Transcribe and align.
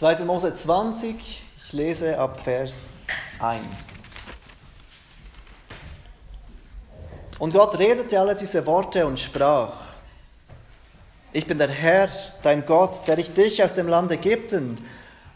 2. 0.00 0.24
Mose 0.24 0.54
20, 0.54 1.14
ich 1.58 1.72
lese 1.74 2.18
ab 2.18 2.40
Vers 2.42 2.88
1. 3.38 3.62
Und 7.38 7.52
Gott 7.52 7.78
redete 7.78 8.18
alle 8.18 8.34
diese 8.34 8.64
Worte 8.64 9.04
und 9.04 9.20
sprach, 9.20 9.74
ich 11.34 11.46
bin 11.46 11.58
der 11.58 11.68
Herr, 11.68 12.08
dein 12.40 12.64
Gott, 12.64 13.06
der 13.08 13.18
ich 13.18 13.34
dich 13.34 13.62
aus 13.62 13.74
dem 13.74 13.88
Land 13.88 14.10
Ägypten, 14.10 14.76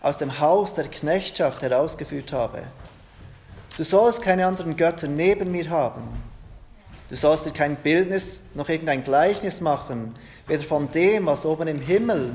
aus 0.00 0.16
dem 0.16 0.40
Haus 0.40 0.72
der 0.72 0.88
Knechtschaft 0.88 1.60
herausgeführt 1.60 2.32
habe. 2.32 2.62
Du 3.76 3.84
sollst 3.84 4.22
keine 4.22 4.46
anderen 4.46 4.78
Götter 4.78 5.08
neben 5.08 5.52
mir 5.52 5.68
haben. 5.68 6.08
Du 7.10 7.16
sollst 7.16 7.44
dir 7.44 7.52
kein 7.52 7.76
Bildnis 7.76 8.44
noch 8.54 8.70
irgendein 8.70 9.04
Gleichnis 9.04 9.60
machen, 9.60 10.16
weder 10.46 10.64
von 10.64 10.90
dem, 10.90 11.26
was 11.26 11.44
oben 11.44 11.68
im 11.68 11.80
Himmel, 11.80 12.34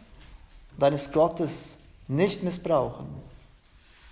deines 0.81 1.11
Gottes 1.11 1.79
nicht 2.07 2.43
missbrauchen. 2.43 3.07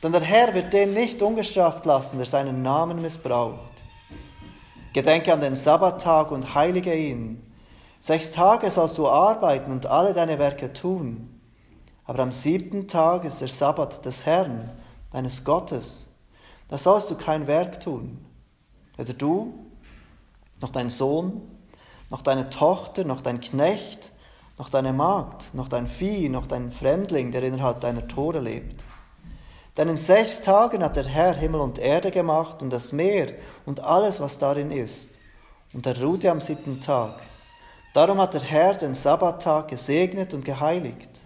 Denn 0.03 0.12
der 0.12 0.22
Herr 0.22 0.53
wird 0.53 0.72
den 0.72 0.94
nicht 0.94 1.22
ungestraft 1.22 1.86
lassen, 1.86 2.17
der 2.17 2.26
seinen 2.26 2.61
Namen 2.61 3.02
missbraucht. 3.02 3.84
Gedenke 4.94 5.34
an 5.34 5.42
den 5.42 5.56
Sabbattag 5.56 6.31
und 6.31 6.56
heilige 6.56 6.95
ihn. 6.95 7.44
Sechs 8.00 8.31
Tage 8.31 8.72
sollst 8.72 8.98
du 8.98 9.08
arbeiten 9.08 9.72
und 9.72 9.86
alle 9.86 10.14
deine 10.14 10.39
Werke 10.39 10.72
tun. 10.72 11.42
Aber 12.06 12.23
am 12.23 12.31
siebten 12.31 12.88
Tag 12.88 13.26
ist 13.26 13.42
der 13.42 13.50
Sabbat 13.50 14.06
des 14.06 14.26
Herrn, 14.26 14.72
deines 15.11 15.44
Gottes. 15.44 16.09
Da 16.70 16.78
sollst 16.78 17.11
du 17.11 17.16
kein 17.16 17.45
Werk 17.45 17.81
tun. 17.81 18.26
Weder 18.95 19.14
du, 19.14 19.54
noch 20.61 20.70
dein 20.70 20.89
Sohn, 20.89 21.42
noch 22.09 22.22
deine 22.22 22.50
Tochter, 22.50 23.04
noch 23.04 23.22
dein 23.22 23.42
Knecht, 23.42 24.11
noch 24.60 24.70
deine 24.70 24.92
Magd, 24.92 25.54
noch 25.54 25.70
dein 25.70 25.88
Vieh, 25.88 26.28
noch 26.28 26.46
dein 26.46 26.70
Fremdling, 26.70 27.32
der 27.32 27.44
innerhalb 27.44 27.80
deiner 27.80 28.08
Tore 28.08 28.40
lebt. 28.40 28.84
Denn 29.78 29.88
in 29.88 29.96
sechs 29.96 30.42
Tagen 30.42 30.84
hat 30.84 30.98
der 30.98 31.08
Herr 31.08 31.34
Himmel 31.34 31.62
und 31.62 31.80
Erde 31.80 32.12
gemacht 32.12 32.62
und 32.62 32.70
das 32.70 32.92
Meer 32.92 33.32
und 33.66 33.80
alles, 33.80 34.20
was 34.20 34.38
darin 34.38 34.70
ist. 34.70 35.18
Und 35.74 35.86
er 35.86 36.02
ruhte 36.02 36.30
am 36.30 36.42
siebten 36.42 36.82
Tag. 36.82 37.22
Darum 37.94 38.20
hat 38.20 38.34
der 38.34 38.42
Herr 38.42 38.74
den 38.74 38.96
Sabbattag 38.96 39.70
gesegnet 39.70 40.34
und 40.34 40.44
geheiligt. 40.44 41.22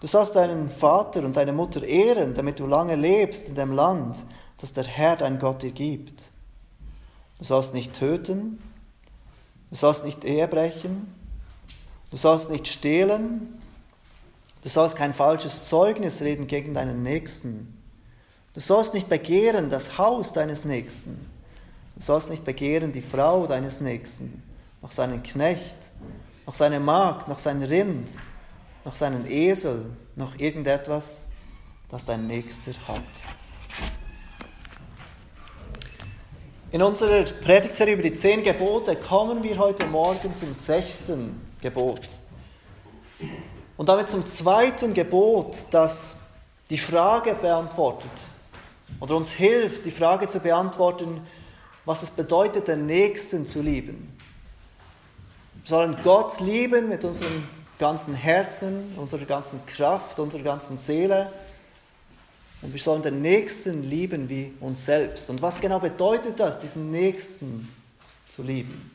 Du 0.00 0.06
sollst 0.06 0.36
deinen 0.36 0.68
Vater 0.68 1.24
und 1.24 1.36
deine 1.36 1.52
Mutter 1.52 1.82
ehren, 1.82 2.34
damit 2.34 2.60
du 2.60 2.66
lange 2.66 2.94
lebst 2.94 3.48
in 3.48 3.56
dem 3.56 3.72
Land, 3.72 4.24
das 4.58 4.72
der 4.72 4.84
Herr 4.84 5.16
dein 5.16 5.40
Gott 5.40 5.62
dir 5.62 5.72
gibt. 5.72 6.30
Du 7.38 7.44
sollst 7.44 7.74
nicht 7.74 7.92
töten, 7.92 8.62
du 9.70 9.74
sollst 9.74 10.04
nicht 10.04 10.24
Ehe 10.24 10.46
brechen, 10.46 11.23
Du 12.14 12.20
sollst 12.20 12.48
nicht 12.48 12.68
stehlen. 12.68 13.58
Du 14.62 14.68
sollst 14.68 14.94
kein 14.94 15.12
falsches 15.12 15.64
Zeugnis 15.64 16.22
reden 16.22 16.46
gegen 16.46 16.72
deinen 16.72 17.02
Nächsten. 17.02 17.76
Du 18.54 18.60
sollst 18.60 18.94
nicht 18.94 19.08
begehren 19.08 19.68
das 19.68 19.98
Haus 19.98 20.32
deines 20.32 20.64
Nächsten. 20.64 21.28
Du 21.96 22.02
sollst 22.02 22.30
nicht 22.30 22.44
begehren 22.44 22.92
die 22.92 23.02
Frau 23.02 23.48
deines 23.48 23.80
Nächsten, 23.80 24.44
noch 24.80 24.92
seinen 24.92 25.24
Knecht, 25.24 25.74
noch 26.46 26.54
seine 26.54 26.78
Magd, 26.78 27.26
noch 27.26 27.40
sein 27.40 27.64
Rind, 27.64 28.10
noch 28.84 28.94
seinen 28.94 29.28
Esel, 29.28 29.84
noch 30.14 30.38
irgendetwas, 30.38 31.26
das 31.88 32.04
dein 32.04 32.28
Nächster 32.28 32.74
hat. 32.86 33.02
In 36.70 36.80
unserer 36.80 37.24
Predigtserie 37.24 37.94
über 37.94 38.04
die 38.04 38.12
zehn 38.12 38.44
Gebote 38.44 38.94
kommen 38.94 39.42
wir 39.42 39.58
heute 39.58 39.88
Morgen 39.88 40.36
zum 40.36 40.54
sechsten 40.54 41.40
Gebot. 41.64 42.00
Und 43.78 43.88
damit 43.88 44.10
zum 44.10 44.26
zweiten 44.26 44.92
Gebot, 44.92 45.56
das 45.70 46.18
die 46.68 46.76
Frage 46.76 47.34
beantwortet 47.34 48.10
oder 49.00 49.16
uns 49.16 49.32
hilft, 49.32 49.86
die 49.86 49.90
Frage 49.90 50.28
zu 50.28 50.40
beantworten, 50.40 51.22
was 51.86 52.02
es 52.02 52.10
bedeutet, 52.10 52.68
den 52.68 52.84
Nächsten 52.84 53.46
zu 53.46 53.62
lieben. 53.62 54.14
Wir 55.62 55.68
sollen 55.68 55.96
Gott 56.02 56.38
lieben 56.40 56.90
mit 56.90 57.02
unserem 57.02 57.48
ganzen 57.78 58.14
Herzen, 58.14 58.92
unserer 58.98 59.24
ganzen 59.24 59.64
Kraft, 59.64 60.18
unserer 60.18 60.42
ganzen 60.42 60.76
Seele. 60.76 61.32
Und 62.60 62.74
wir 62.74 62.80
sollen 62.80 63.00
den 63.00 63.22
Nächsten 63.22 63.82
lieben 63.82 64.28
wie 64.28 64.52
uns 64.60 64.84
selbst. 64.84 65.30
Und 65.30 65.40
was 65.40 65.62
genau 65.62 65.80
bedeutet 65.80 66.38
das, 66.38 66.58
diesen 66.58 66.90
Nächsten 66.90 67.74
zu 68.28 68.42
lieben? 68.42 68.90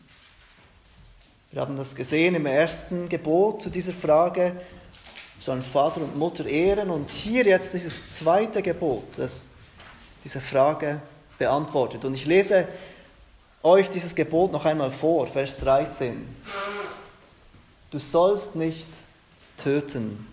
Wir 1.52 1.62
haben 1.62 1.76
das 1.76 1.96
gesehen 1.96 2.36
im 2.36 2.46
ersten 2.46 3.10
Gebot 3.10 3.64
zu 3.64 3.72
dieser 3.72 3.92
Frage. 3.92 4.54
Wir 4.54 5.44
sollen 5.44 5.64
Vater 5.64 6.02
und 6.02 6.16
Mutter 6.16 6.46
ehren. 6.46 6.92
Und 6.92 7.10
hier 7.10 7.44
jetzt 7.44 7.74
dieses 7.74 8.08
zweite 8.08 8.62
Gebot, 8.62 9.18
das 9.18 9.50
diese 10.24 10.42
Frage 10.42 11.02
beantwortet. 11.40 12.06
Und 12.06 12.14
ich 12.14 12.28
lese 12.28 12.68
euch 13.64 13.90
dieses 13.90 14.14
Gebot 14.14 14.52
noch 14.52 14.64
einmal 14.64 14.92
vor, 14.92 15.26
Vers 15.26 15.58
13. 15.58 16.24
Du 17.90 17.98
sollst 17.98 18.56
nicht 18.56 18.88
töten. 19.58 20.28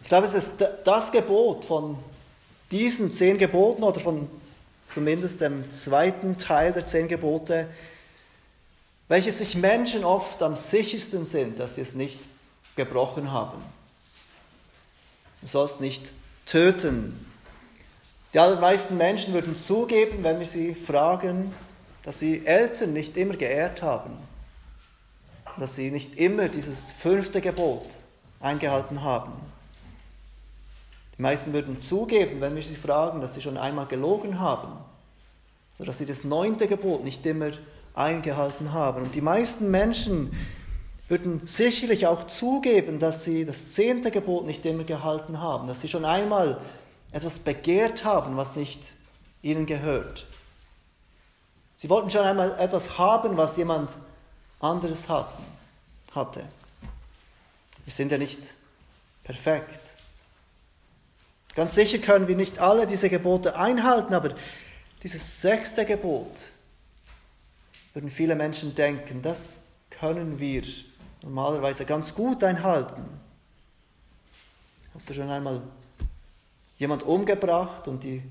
Ich 0.00 0.08
glaube, 0.08 0.26
es 0.26 0.32
ist 0.32 0.54
das 0.84 1.12
Gebot 1.12 1.66
von 1.66 1.98
diesen 2.70 3.10
zehn 3.10 3.36
Geboten 3.36 3.82
oder 3.82 4.00
von 4.00 4.30
zumindest 4.88 5.42
dem 5.42 5.70
zweiten 5.70 6.38
Teil 6.38 6.72
der 6.72 6.86
zehn 6.86 7.06
Gebote, 7.06 7.68
welches 9.08 9.38
sich 9.38 9.56
Menschen 9.56 10.04
oft 10.04 10.42
am 10.42 10.54
sichersten 10.54 11.24
sind, 11.24 11.58
dass 11.58 11.76
sie 11.76 11.80
es 11.80 11.94
nicht 11.94 12.20
gebrochen 12.76 13.32
haben. 13.32 13.62
Du 15.40 15.46
sollst 15.46 15.80
nicht 15.80 16.12
töten. 16.46 17.26
Die 18.34 18.38
allermeisten 18.38 18.96
Menschen 18.96 19.32
würden 19.32 19.56
zugeben, 19.56 20.22
wenn 20.22 20.38
wir 20.38 20.46
sie 20.46 20.74
fragen, 20.74 21.54
dass 22.02 22.20
sie 22.20 22.46
Eltern 22.46 22.92
nicht 22.92 23.16
immer 23.16 23.34
geehrt 23.34 23.82
haben, 23.82 24.16
dass 25.58 25.76
sie 25.76 25.90
nicht 25.90 26.16
immer 26.16 26.48
dieses 26.48 26.90
fünfte 26.90 27.40
Gebot 27.40 27.98
eingehalten 28.40 29.02
haben. 29.02 29.32
Die 31.16 31.22
meisten 31.22 31.52
würden 31.52 31.80
zugeben, 31.80 32.40
wenn 32.40 32.54
wir 32.54 32.62
sie 32.62 32.76
fragen, 32.76 33.20
dass 33.20 33.34
sie 33.34 33.40
schon 33.40 33.56
einmal 33.56 33.86
gelogen 33.86 34.38
haben, 34.38 34.72
sodass 35.74 35.98
sie 35.98 36.06
das 36.06 36.24
neunte 36.24 36.68
Gebot 36.68 37.02
nicht 37.02 37.24
immer 37.26 37.50
eingehalten 37.98 38.72
haben. 38.72 39.02
Und 39.02 39.14
die 39.14 39.20
meisten 39.20 39.70
Menschen 39.70 40.32
würden 41.08 41.46
sicherlich 41.46 42.06
auch 42.06 42.24
zugeben, 42.24 42.98
dass 42.98 43.24
sie 43.24 43.44
das 43.44 43.72
zehnte 43.72 44.10
Gebot 44.10 44.46
nicht 44.46 44.64
immer 44.66 44.84
gehalten 44.84 45.40
haben, 45.40 45.66
dass 45.66 45.80
sie 45.80 45.88
schon 45.88 46.04
einmal 46.04 46.60
etwas 47.12 47.38
begehrt 47.38 48.04
haben, 48.04 48.36
was 48.36 48.56
nicht 48.56 48.92
ihnen 49.42 49.66
gehört. 49.66 50.26
Sie 51.76 51.88
wollten 51.88 52.10
schon 52.10 52.26
einmal 52.26 52.58
etwas 52.58 52.98
haben, 52.98 53.36
was 53.36 53.56
jemand 53.56 53.96
anderes 54.60 55.08
hatten, 55.08 55.42
hatte. 56.14 56.42
Wir 57.84 57.92
sind 57.92 58.12
ja 58.12 58.18
nicht 58.18 58.54
perfekt. 59.24 59.96
Ganz 61.54 61.74
sicher 61.74 61.98
können 61.98 62.28
wir 62.28 62.36
nicht 62.36 62.58
alle 62.58 62.86
diese 62.86 63.08
Gebote 63.08 63.56
einhalten, 63.56 64.12
aber 64.12 64.34
dieses 65.02 65.40
sechste 65.40 65.84
Gebot, 65.84 66.50
würden 67.98 68.10
viele 68.10 68.36
Menschen 68.36 68.76
denken, 68.76 69.22
das 69.22 69.64
können 69.90 70.38
wir 70.38 70.62
normalerweise 71.20 71.84
ganz 71.84 72.14
gut 72.14 72.44
einhalten. 72.44 73.02
Hast 74.94 75.10
du 75.10 75.14
schon 75.14 75.28
einmal 75.28 75.62
jemand 76.76 77.02
umgebracht 77.02 77.88
und 77.88 78.04
die 78.04 78.22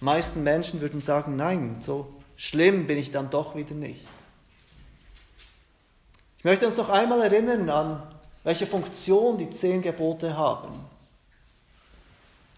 meisten 0.00 0.42
Menschen 0.42 0.80
würden 0.80 1.00
sagen, 1.00 1.36
nein, 1.36 1.76
so 1.78 2.12
schlimm 2.34 2.88
bin 2.88 2.98
ich 2.98 3.12
dann 3.12 3.30
doch 3.30 3.54
wieder 3.54 3.76
nicht. 3.76 4.08
Ich 6.38 6.44
möchte 6.44 6.66
uns 6.66 6.78
noch 6.78 6.88
einmal 6.88 7.22
erinnern 7.22 7.70
an, 7.70 8.02
welche 8.42 8.66
Funktion 8.66 9.38
die 9.38 9.50
zehn 9.50 9.82
Gebote 9.82 10.36
haben. 10.36 10.72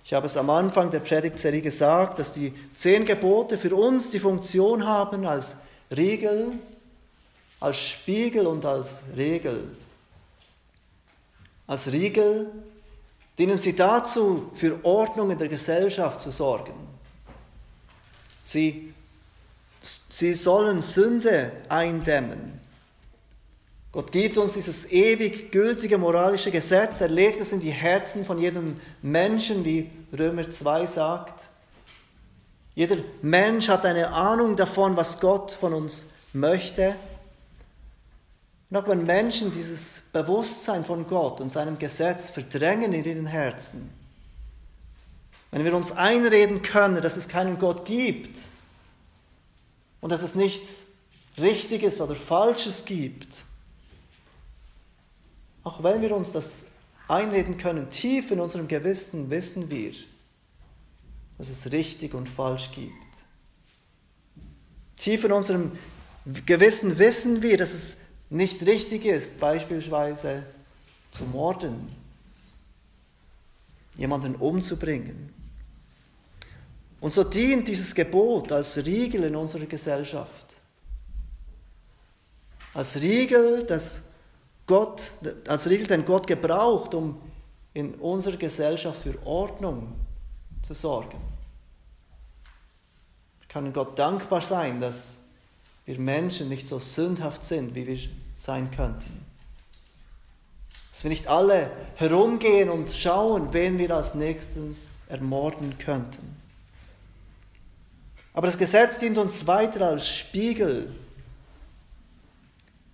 Ich 0.03 0.15
habe 0.15 0.25
es 0.25 0.39
am 0.39 0.49
Anfang 0.49 0.91
der 0.91 1.01
Predigtserie 1.01 1.61
gesagt, 1.61 2.19
dass 2.19 2.33
die 2.33 2.55
zehn 2.75 3.05
Gebote 3.05 3.59
für 3.59 3.75
uns 3.75 4.11
die 4.11 4.19
Funktion 4.19 4.87
haben 4.87 5.27
als 5.27 5.59
Riegel, 5.97 6.53
als 7.61 7.79
Spiegel 7.79 8.47
und 8.47 8.65
als 8.65 9.03
Regel. 9.17 9.77
als 11.67 11.91
Riegel 11.91 12.51
dienen 13.39 13.59
sie 13.59 13.75
dazu, 13.75 14.51
für 14.55 14.85
Ordnung 14.85 15.31
in 15.31 15.39
der 15.39 15.49
Gesellschaft 15.49 16.21
zu 16.21 16.31
sorgen. 16.31 16.75
Sie, 18.43 18.93
sie 20.09 20.35
sollen 20.35 20.83
Sünde 20.83 21.53
eindämmen. 21.69 22.61
Gott 23.91 24.13
gibt 24.13 24.39
uns 24.39 24.55
dieses 24.55 24.91
ewig 24.91 25.53
gültige 25.53 25.99
moralische 25.99 26.51
Gesetz, 26.51 27.01
er 27.01 27.09
legt 27.09 27.41
es 27.41 27.53
in 27.53 27.61
die 27.61 27.71
Herzen 27.71 28.25
von 28.25 28.39
jedem 28.39 28.77
Menschen, 29.03 29.65
wie 29.65 29.91
Römer 30.13 30.51
2 30.51 30.87
sagt. 30.87 31.49
Jeder 32.75 32.97
Mensch 33.23 33.69
hat 33.69 33.87
eine 33.87 34.09
Ahnung 34.09 34.57
davon, 34.57 34.97
was 34.97 35.21
Gott 35.21 35.53
von 35.53 35.75
uns 35.75 36.07
möchte. 36.33 36.97
Und 38.71 38.77
auch 38.77 38.89
wenn 38.89 39.05
Menschen 39.05 39.53
dieses 39.53 40.03
Bewusstsein 40.13 40.85
von 40.85 41.07
Gott 41.07 41.41
und 41.41 41.51
seinem 41.51 41.79
Gesetz 41.79 42.31
verdrängen 42.31 42.93
in 42.93 43.05
ihren 43.05 43.27
Herzen, 43.27 43.91
wenn 45.53 45.65
wir 45.65 45.77
uns 45.77 45.93
einreden 45.93 46.63
können, 46.63 47.01
dass 47.01 47.17
es 47.17 47.29
keinen 47.29 47.61
Gott 47.61 47.85
gibt 47.85 48.41
und 50.01 50.11
dass 50.11 50.23
es 50.23 50.35
nichts 50.35 50.87
Richtiges 51.39 52.01
oder 52.01 52.17
Falsches 52.17 52.85
gibt, 52.85 53.45
auch 55.63 55.85
wenn 55.85 56.03
wir 56.03 56.15
uns 56.17 56.33
das 56.33 56.65
einreden 57.07 57.57
können, 57.57 57.89
tief 57.91 58.33
in 58.33 58.41
unserem 58.41 58.67
Gewissen 58.67 59.31
wissen 59.31 59.71
wir, 59.71 59.93
dass 61.39 61.49
es 61.49 61.73
richtig 61.73 62.15
und 62.15 62.29
falsch 62.29 62.71
gibt. 62.73 62.93
Tief 64.97 65.25
in 65.25 65.33
unserem 65.33 65.73
Gewissen 66.47 66.99
wissen 66.99 67.43
wir, 67.43 67.57
dass 67.57 67.75
es 67.75 67.99
nicht 68.31 68.65
richtig 68.65 69.05
ist, 69.05 69.41
beispielsweise 69.41 70.45
zu 71.11 71.25
morden, 71.25 71.95
jemanden 73.97 74.35
umzubringen. 74.37 75.33
Und 77.01 77.13
so 77.13 77.23
dient 77.23 77.69
dieses 77.69 77.95
Gebot 77.95 78.51
als 78.51 78.77
Riegel 78.79 79.25
in 79.25 79.37
unserer 79.37 79.67
Gesellschaft. 79.67 80.47
Als 82.73 83.01
Riegel, 83.01 83.63
das 83.65 84.05
Gott, 84.67 85.13
als 85.47 85.69
Riegel, 85.69 85.87
den 85.87 86.05
Gott 86.05 86.27
gebraucht, 86.27 86.95
um 86.95 87.21
in 87.75 87.95
unserer 87.97 88.37
Gesellschaft 88.37 89.03
für 89.03 89.19
Ordnung 89.27 89.93
zu 90.65 90.75
sorgen. 90.75 91.19
Wir 93.41 93.49
können 93.49 93.73
Gott 93.73 93.99
dankbar 93.99 94.41
sein, 94.41 94.81
dass 94.81 95.21
wir 95.85 95.99
Menschen 95.99 96.49
nicht 96.49 96.67
so 96.67 96.79
sündhaft 96.79 97.45
sind, 97.45 97.75
wie 97.75 97.87
wir 97.87 97.99
sein 98.37 98.71
könnten. 98.71 99.25
Dass 100.91 101.05
wir 101.05 101.11
nicht 101.11 101.29
alle 101.29 101.71
herumgehen 101.97 102.71
und 102.71 102.91
schauen, 102.91 103.53
wen 103.53 103.79
wir 103.79 103.91
als 103.91 104.15
nächstes 104.15 105.03
ermorden 105.09 105.77
könnten. 105.79 106.37
Aber 108.33 108.47
das 108.47 108.59
Gesetz 108.59 108.99
dient 108.99 109.19
uns 109.19 109.47
weiter 109.47 109.87
als 109.89 110.09
Spiegel. 110.09 110.93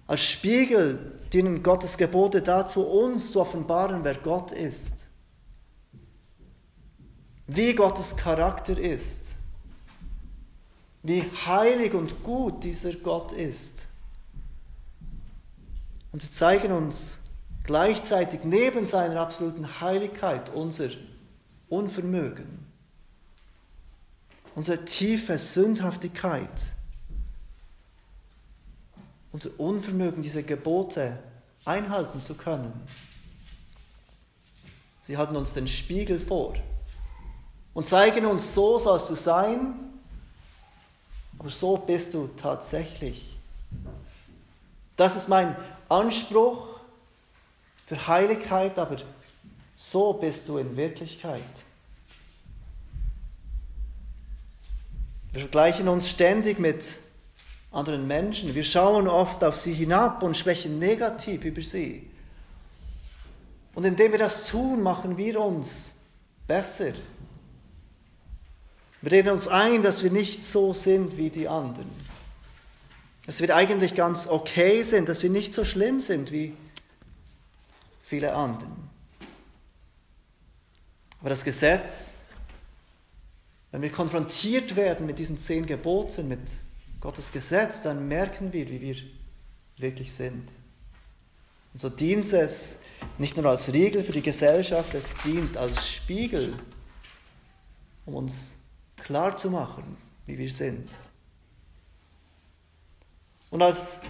Als 0.06 0.22
Spiegel 0.22 1.18
dienen 1.32 1.62
Gottes 1.62 1.96
Gebote 1.96 2.42
dazu, 2.42 2.82
uns 2.82 3.32
zu 3.32 3.40
offenbaren, 3.40 4.02
wer 4.02 4.16
Gott 4.16 4.50
ist. 4.50 4.99
Wie 7.52 7.74
Gottes 7.74 8.16
Charakter 8.16 8.78
ist 8.78 9.34
wie 11.02 11.22
heilig 11.46 11.94
und 11.94 12.22
gut 12.22 12.62
dieser 12.62 12.92
Gott 12.92 13.32
ist. 13.32 13.86
Und 16.12 16.22
sie 16.22 16.30
zeigen 16.30 16.70
uns 16.70 17.18
gleichzeitig 17.64 18.44
neben 18.44 18.86
seiner 18.86 19.20
absoluten 19.20 19.80
Heiligkeit 19.80 20.50
unser 20.50 20.90
Unvermögen, 21.68 22.66
unsere 24.54 24.84
tiefe 24.84 25.36
Sündhaftigkeit, 25.38 26.48
unser 29.32 29.50
Unvermögen, 29.58 30.22
diese 30.22 30.42
Gebote 30.42 31.18
einhalten 31.64 32.20
zu 32.20 32.34
können. 32.34 32.72
Sie 35.00 35.16
halten 35.16 35.34
uns 35.34 35.54
den 35.54 35.66
Spiegel 35.66 36.20
vor 36.20 36.54
und 37.74 37.86
zeigen 37.86 38.26
uns, 38.26 38.54
so 38.54 38.78
sollst 38.78 39.10
du 39.10 39.14
sein, 39.14 39.74
aber 41.38 41.50
so 41.50 41.76
bist 41.76 42.14
du 42.14 42.28
tatsächlich. 42.36 43.38
Das 44.96 45.16
ist 45.16 45.28
mein 45.28 45.56
Anspruch 45.88 46.80
für 47.86 48.06
Heiligkeit, 48.06 48.78
aber 48.78 48.98
so 49.74 50.12
bist 50.12 50.48
du 50.48 50.58
in 50.58 50.76
Wirklichkeit. 50.76 51.40
Wir 55.32 55.40
vergleichen 55.40 55.88
uns 55.88 56.10
ständig 56.10 56.58
mit 56.58 56.98
anderen 57.72 58.06
Menschen. 58.06 58.54
Wir 58.54 58.64
schauen 58.64 59.08
oft 59.08 59.44
auf 59.44 59.56
sie 59.56 59.72
hinab 59.72 60.22
und 60.22 60.36
sprechen 60.36 60.78
negativ 60.78 61.44
über 61.44 61.62
sie. 61.62 62.10
Und 63.74 63.86
indem 63.86 64.12
wir 64.12 64.18
das 64.18 64.48
tun, 64.48 64.82
machen 64.82 65.16
wir 65.16 65.40
uns 65.40 65.94
besser. 66.46 66.92
Wir 69.02 69.12
reden 69.12 69.30
uns 69.30 69.48
ein, 69.48 69.82
dass 69.82 70.02
wir 70.02 70.10
nicht 70.10 70.44
so 70.44 70.72
sind 70.74 71.16
wie 71.16 71.30
die 71.30 71.48
anderen. 71.48 71.90
Dass 73.24 73.40
wir 73.40 73.54
eigentlich 73.54 73.94
ganz 73.94 74.26
okay 74.26 74.82
sind, 74.82 75.08
dass 75.08 75.22
wir 75.22 75.30
nicht 75.30 75.54
so 75.54 75.64
schlimm 75.64 76.00
sind 76.00 76.32
wie 76.32 76.54
viele 78.02 78.34
anderen. 78.34 78.90
Aber 81.20 81.30
das 81.30 81.44
Gesetz, 81.44 82.14
wenn 83.70 83.82
wir 83.82 83.90
konfrontiert 83.90 84.76
werden 84.76 85.06
mit 85.06 85.18
diesen 85.18 85.38
zehn 85.38 85.64
Geboten, 85.64 86.28
mit 86.28 86.40
Gottes 87.00 87.32
Gesetz, 87.32 87.82
dann 87.82 88.08
merken 88.08 88.52
wir, 88.52 88.68
wie 88.68 88.80
wir 88.80 88.96
wirklich 89.76 90.12
sind. 90.12 90.50
Und 91.72 91.80
so 91.80 91.88
dient 91.88 92.30
es 92.32 92.80
nicht 93.16 93.36
nur 93.36 93.46
als 93.46 93.72
Riegel 93.72 94.02
für 94.02 94.12
die 94.12 94.22
Gesellschaft, 94.22 94.92
es 94.94 95.16
dient 95.18 95.56
als 95.56 95.88
Spiegel, 95.88 96.54
um 98.06 98.14
uns 98.14 98.59
klar 99.00 99.36
zu 99.36 99.50
machen, 99.50 99.96
wie 100.26 100.38
wir 100.38 100.50
sind. 100.50 100.88
Und 103.50 103.62
als 103.62 104.00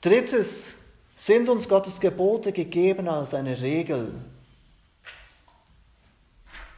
drittes 0.00 0.76
sind 1.14 1.48
uns 1.48 1.68
Gottes 1.68 1.98
Gebote 2.00 2.52
gegeben 2.52 3.08
als 3.08 3.34
eine 3.34 3.60
Regel. 3.60 4.14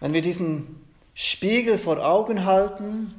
Wenn 0.00 0.14
wir 0.14 0.22
diesen 0.22 0.80
Spiegel 1.12 1.76
vor 1.76 1.98
Augen 1.98 2.46
halten, 2.46 3.14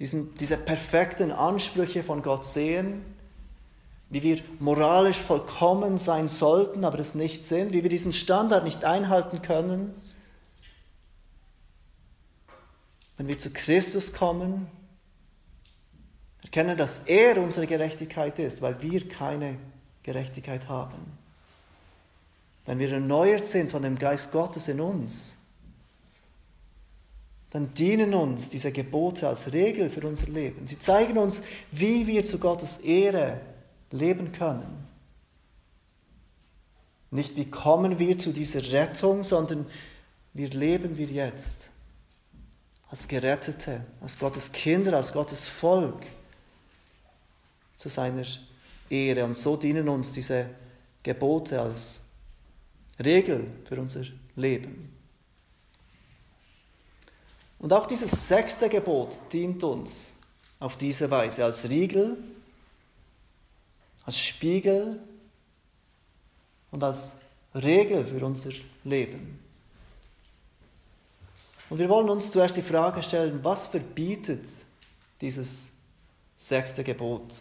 diesen, 0.00 0.34
diese 0.34 0.56
perfekten 0.56 1.30
Ansprüche 1.30 2.02
von 2.02 2.22
Gott 2.22 2.44
sehen, 2.44 3.04
wie 4.10 4.22
wir 4.22 4.42
moralisch 4.58 5.18
vollkommen 5.18 5.98
sein 5.98 6.28
sollten, 6.28 6.84
aber 6.84 6.98
es 6.98 7.14
nicht 7.14 7.44
sind, 7.44 7.72
wie 7.72 7.84
wir 7.84 7.90
diesen 7.90 8.12
Standard 8.12 8.64
nicht 8.64 8.84
einhalten 8.84 9.42
können, 9.42 9.94
wenn 13.16 13.28
wir 13.28 13.38
zu 13.38 13.50
Christus 13.50 14.12
kommen, 14.12 14.66
erkennen, 16.42 16.76
dass 16.76 17.00
er 17.00 17.40
unsere 17.40 17.66
Gerechtigkeit 17.66 18.38
ist, 18.38 18.62
weil 18.62 18.80
wir 18.82 19.08
keine 19.08 19.56
Gerechtigkeit 20.02 20.68
haben. 20.68 21.18
Wenn 22.66 22.78
wir 22.78 22.92
erneuert 22.92 23.46
sind 23.46 23.70
von 23.70 23.82
dem 23.82 23.98
Geist 23.98 24.32
Gottes 24.32 24.68
in 24.68 24.80
uns, 24.80 25.36
dann 27.50 27.72
dienen 27.74 28.14
uns 28.14 28.48
diese 28.48 28.72
Gebote 28.72 29.28
als 29.28 29.52
Regel 29.52 29.88
für 29.88 30.06
unser 30.06 30.26
Leben. 30.26 30.66
Sie 30.66 30.78
zeigen 30.78 31.18
uns, 31.18 31.42
wie 31.70 32.06
wir 32.06 32.24
zu 32.24 32.38
Gottes 32.38 32.78
Ehre 32.78 33.40
leben 33.92 34.32
können. 34.32 34.88
Nicht 37.12 37.36
wie 37.36 37.48
kommen 37.48 38.00
wir 38.00 38.18
zu 38.18 38.32
dieser 38.32 38.72
Rettung, 38.72 39.22
sondern 39.22 39.66
wie 40.32 40.46
leben 40.46 40.98
wir 40.98 41.06
jetzt 41.06 41.70
als 42.90 43.08
Gerettete, 43.08 43.84
als 44.00 44.18
Gottes 44.18 44.52
Kinder, 44.52 44.96
als 44.96 45.12
Gottes 45.12 45.48
Volk 45.48 46.04
zu 47.76 47.88
seiner 47.88 48.24
Ehre. 48.88 49.24
Und 49.24 49.36
so 49.36 49.56
dienen 49.56 49.88
uns 49.88 50.12
diese 50.12 50.46
Gebote 51.02 51.60
als 51.60 52.02
Regel 53.02 53.46
für 53.64 53.80
unser 53.80 54.04
Leben. 54.36 54.92
Und 57.58 57.72
auch 57.72 57.86
dieses 57.86 58.28
sechste 58.28 58.68
Gebot 58.68 59.20
dient 59.32 59.62
uns 59.64 60.14
auf 60.60 60.76
diese 60.76 61.10
Weise 61.10 61.44
als 61.44 61.68
Riegel, 61.68 62.16
als 64.04 64.18
Spiegel 64.18 65.00
und 66.70 66.84
als 66.84 67.16
Regel 67.54 68.04
für 68.04 68.24
unser 68.24 68.50
Leben. 68.84 69.43
Und 71.74 71.80
wir 71.80 71.88
wollen 71.88 72.08
uns 72.08 72.30
zuerst 72.30 72.56
die 72.56 72.62
Frage 72.62 73.02
stellen, 73.02 73.42
was 73.42 73.66
verbietet 73.66 74.46
dieses 75.20 75.72
sechste 76.36 76.84
Gebot? 76.84 77.34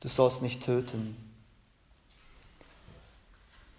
Du 0.00 0.08
sollst 0.08 0.40
nicht 0.40 0.64
töten. 0.64 1.14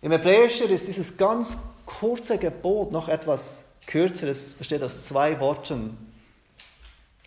Im 0.04 0.12
Hebräischen 0.12 0.70
ist 0.70 0.86
dieses 0.88 1.18
ganz 1.18 1.58
kurze 1.88 2.38
Gebot 2.38 2.92
noch 2.92 3.08
etwas 3.08 3.66
kürzer. 3.88 4.28
Es 4.28 4.54
besteht 4.54 4.84
aus 4.84 5.04
zwei 5.08 5.40
Worten. 5.40 5.98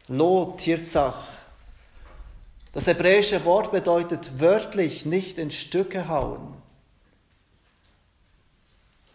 Lo 0.07 0.55
Tirzach. 0.57 1.27
Das 2.73 2.87
hebräische 2.87 3.45
Wort 3.45 3.73
bedeutet 3.73 4.39
wörtlich 4.39 5.07
nicht 5.07 5.39
in 5.39 5.51
Stücke 5.51 6.07
hauen. 6.07 6.55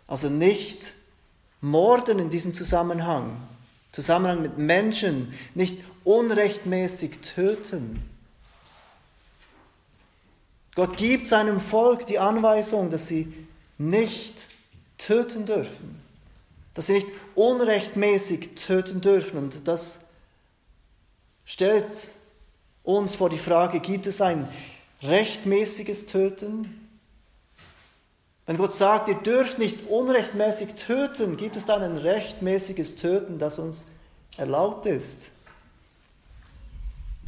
Also 0.07 0.27
nicht 0.27 0.93
morden 1.63 2.19
in 2.19 2.29
diesem 2.29 2.53
Zusammenhang, 2.53 3.37
Zusammenhang 3.93 4.41
mit 4.41 4.57
Menschen, 4.57 5.33
nicht 5.55 5.81
unrechtmäßig 6.03 7.19
töten. 7.21 8.03
Gott 10.75 10.97
gibt 10.97 11.25
seinem 11.25 11.61
Volk 11.61 12.05
die 12.05 12.19
Anweisung, 12.19 12.91
dass 12.91 13.07
sie 13.07 13.31
nicht 13.77 14.47
töten 14.97 15.45
dürfen, 15.45 16.01
dass 16.73 16.87
sie 16.87 16.93
nicht 16.93 17.07
unrechtmäßig 17.35 18.55
töten 18.55 18.99
dürfen. 18.99 19.37
Und 19.37 19.67
das 19.67 20.01
stellt 21.45 21.87
uns 22.83 23.15
vor 23.15 23.29
die 23.29 23.37
Frage, 23.37 23.79
gibt 23.79 24.05
es 24.05 24.19
ein 24.21 24.49
rechtmäßiges 25.01 26.07
Töten? 26.07 26.82
Wenn 28.45 28.57
Gott 28.57 28.73
sagt, 28.73 29.07
ihr 29.07 29.15
dürft 29.15 29.57
nicht 29.57 29.87
unrechtmäßig 29.87 30.73
töten, 30.75 31.37
gibt 31.37 31.55
es 31.55 31.65
dann 31.65 31.81
ein 31.81 31.97
rechtmäßiges 31.97 32.95
Töten, 32.95 33.39
das 33.39 33.57
uns 33.57 33.85
erlaubt 34.37 34.85
ist? 34.85 35.31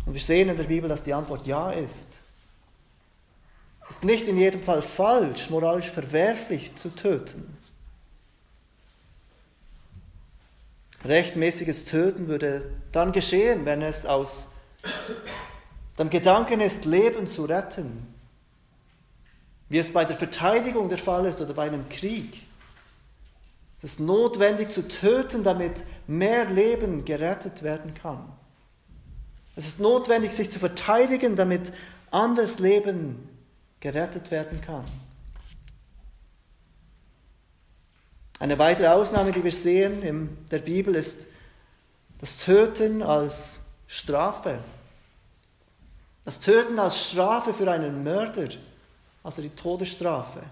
Und 0.05 0.13
wir 0.13 0.21
sehen 0.21 0.49
in 0.49 0.57
der 0.57 0.65
Bibel, 0.65 0.89
dass 0.89 1.03
die 1.03 1.13
Antwort 1.13 1.47
ja 1.47 1.71
ist. 1.71 2.19
Es 3.81 3.91
ist 3.91 4.03
nicht 4.03 4.27
in 4.27 4.37
jedem 4.37 4.61
Fall 4.61 4.81
falsch, 4.81 5.49
moralisch 5.49 5.89
verwerflich 5.89 6.75
zu 6.75 6.89
töten. 6.89 7.57
Rechtmäßiges 11.05 11.85
Töten 11.85 12.27
würde 12.27 12.71
dann 12.91 13.11
geschehen, 13.11 13.65
wenn 13.65 13.83
es 13.83 14.05
aus 14.05 14.49
dem 15.99 16.09
Gedanken 16.09 16.61
ist, 16.61 16.85
Leben 16.85 17.27
zu 17.27 17.45
retten, 17.45 18.14
wie 19.69 19.79
es 19.79 19.91
bei 19.91 20.05
der 20.05 20.15
Verteidigung 20.15 20.89
der 20.89 20.97
Fall 20.97 21.25
ist 21.25 21.41
oder 21.41 21.53
bei 21.53 21.67
einem 21.67 21.87
Krieg. 21.89 22.45
Es 23.81 23.91
ist 23.91 23.99
notwendig 23.99 24.71
zu 24.71 24.87
töten, 24.87 25.43
damit 25.43 25.83
mehr 26.07 26.45
Leben 26.45 27.05
gerettet 27.05 27.63
werden 27.63 27.93
kann. 27.93 28.31
Es 29.55 29.67
ist 29.67 29.79
notwendig, 29.79 30.33
sich 30.33 30.51
zu 30.51 30.59
verteidigen, 30.59 31.35
damit 31.35 31.71
anderes 32.11 32.59
Leben 32.59 33.29
gerettet 33.79 34.31
werden 34.31 34.61
kann. 34.61 34.85
Eine 38.39 38.59
weitere 38.59 38.87
Ausnahme, 38.87 39.31
die 39.31 39.43
wir 39.43 39.51
sehen 39.51 40.03
in 40.03 40.37
der 40.51 40.59
Bibel, 40.59 40.95
ist 40.95 41.27
das 42.19 42.39
Töten 42.43 43.01
als 43.01 43.61
Strafe. 43.87 44.59
Das 46.25 46.39
Töten 46.39 46.79
als 46.79 47.11
Strafe 47.11 47.53
für 47.53 47.71
einen 47.71 48.03
Mörder, 48.03 48.49
also 49.25 49.41
die 49.41 49.49
Todesstrafe. 49.49 50.43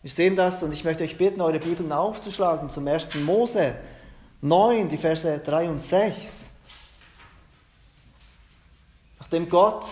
Wir 0.00 0.10
sehen 0.10 0.36
das 0.36 0.62
und 0.62 0.72
ich 0.72 0.84
möchte 0.84 1.02
euch 1.02 1.18
bitten, 1.18 1.40
eure 1.40 1.58
Bibeln 1.58 1.90
aufzuschlagen 1.90 2.70
zum 2.70 2.86
1. 2.86 3.16
Mose 3.16 3.74
9, 4.40 4.88
die 4.88 4.96
Verse 4.96 5.40
3 5.40 5.68
und 5.68 5.82
6. 5.82 6.50
Nachdem 9.18 9.48
Gott 9.48 9.84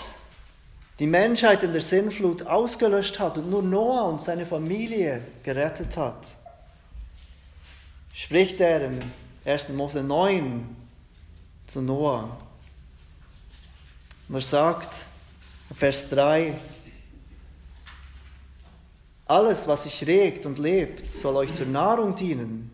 die 1.00 1.08
Menschheit 1.08 1.64
in 1.64 1.72
der 1.72 1.80
Sinnflut 1.80 2.46
ausgelöscht 2.46 3.18
hat 3.18 3.36
und 3.36 3.50
nur 3.50 3.64
Noah 3.64 4.04
und 4.04 4.22
seine 4.22 4.46
Familie 4.46 5.22
gerettet 5.42 5.96
hat, 5.96 6.36
spricht 8.12 8.60
er 8.60 8.86
im 8.86 9.00
1. 9.44 9.70
Mose 9.70 10.04
9 10.04 10.76
zu 11.66 11.82
Noah. 11.82 12.38
Und 14.28 14.36
er 14.36 14.40
sagt, 14.40 15.06
Vers 15.74 16.08
3, 16.10 16.54
alles, 19.26 19.68
was 19.68 19.84
sich 19.84 20.06
regt 20.06 20.46
und 20.46 20.58
lebt, 20.58 21.10
soll 21.10 21.36
euch 21.36 21.54
zur 21.54 21.66
Nahrung 21.66 22.14
dienen. 22.14 22.70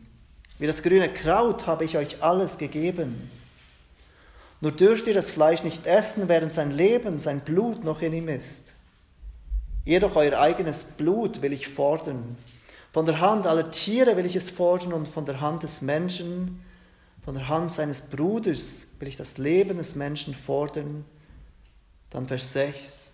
Wie 0.58 0.66
das 0.66 0.82
grüne 0.82 1.12
Kraut 1.12 1.66
habe 1.66 1.84
ich 1.84 1.96
euch 1.96 2.22
alles 2.22 2.58
gegeben. 2.58 3.30
Nur 4.60 4.72
dürft 4.72 5.06
ihr 5.08 5.14
das 5.14 5.30
Fleisch 5.30 5.64
nicht 5.64 5.86
essen, 5.86 6.28
während 6.28 6.54
sein 6.54 6.70
Leben, 6.70 7.18
sein 7.18 7.40
Blut 7.40 7.82
noch 7.82 8.00
in 8.00 8.12
ihm 8.12 8.28
ist. 8.28 8.74
Jedoch 9.84 10.14
euer 10.14 10.38
eigenes 10.38 10.84
Blut 10.84 11.42
will 11.42 11.52
ich 11.52 11.66
fordern. 11.66 12.36
Von 12.92 13.06
der 13.06 13.20
Hand 13.20 13.46
aller 13.46 13.70
Tiere 13.70 14.16
will 14.16 14.26
ich 14.26 14.36
es 14.36 14.50
fordern 14.50 14.92
und 14.92 15.08
von 15.08 15.24
der 15.24 15.40
Hand 15.40 15.64
des 15.64 15.80
Menschen, 15.80 16.62
von 17.24 17.34
der 17.34 17.48
Hand 17.48 17.72
seines 17.72 18.02
Bruders 18.02 18.88
will 18.98 19.08
ich 19.08 19.16
das 19.16 19.38
Leben 19.38 19.78
des 19.78 19.96
Menschen 19.96 20.34
fordern. 20.34 21.04
Dann 22.10 22.28
Vers 22.28 22.52
6. 22.52 23.11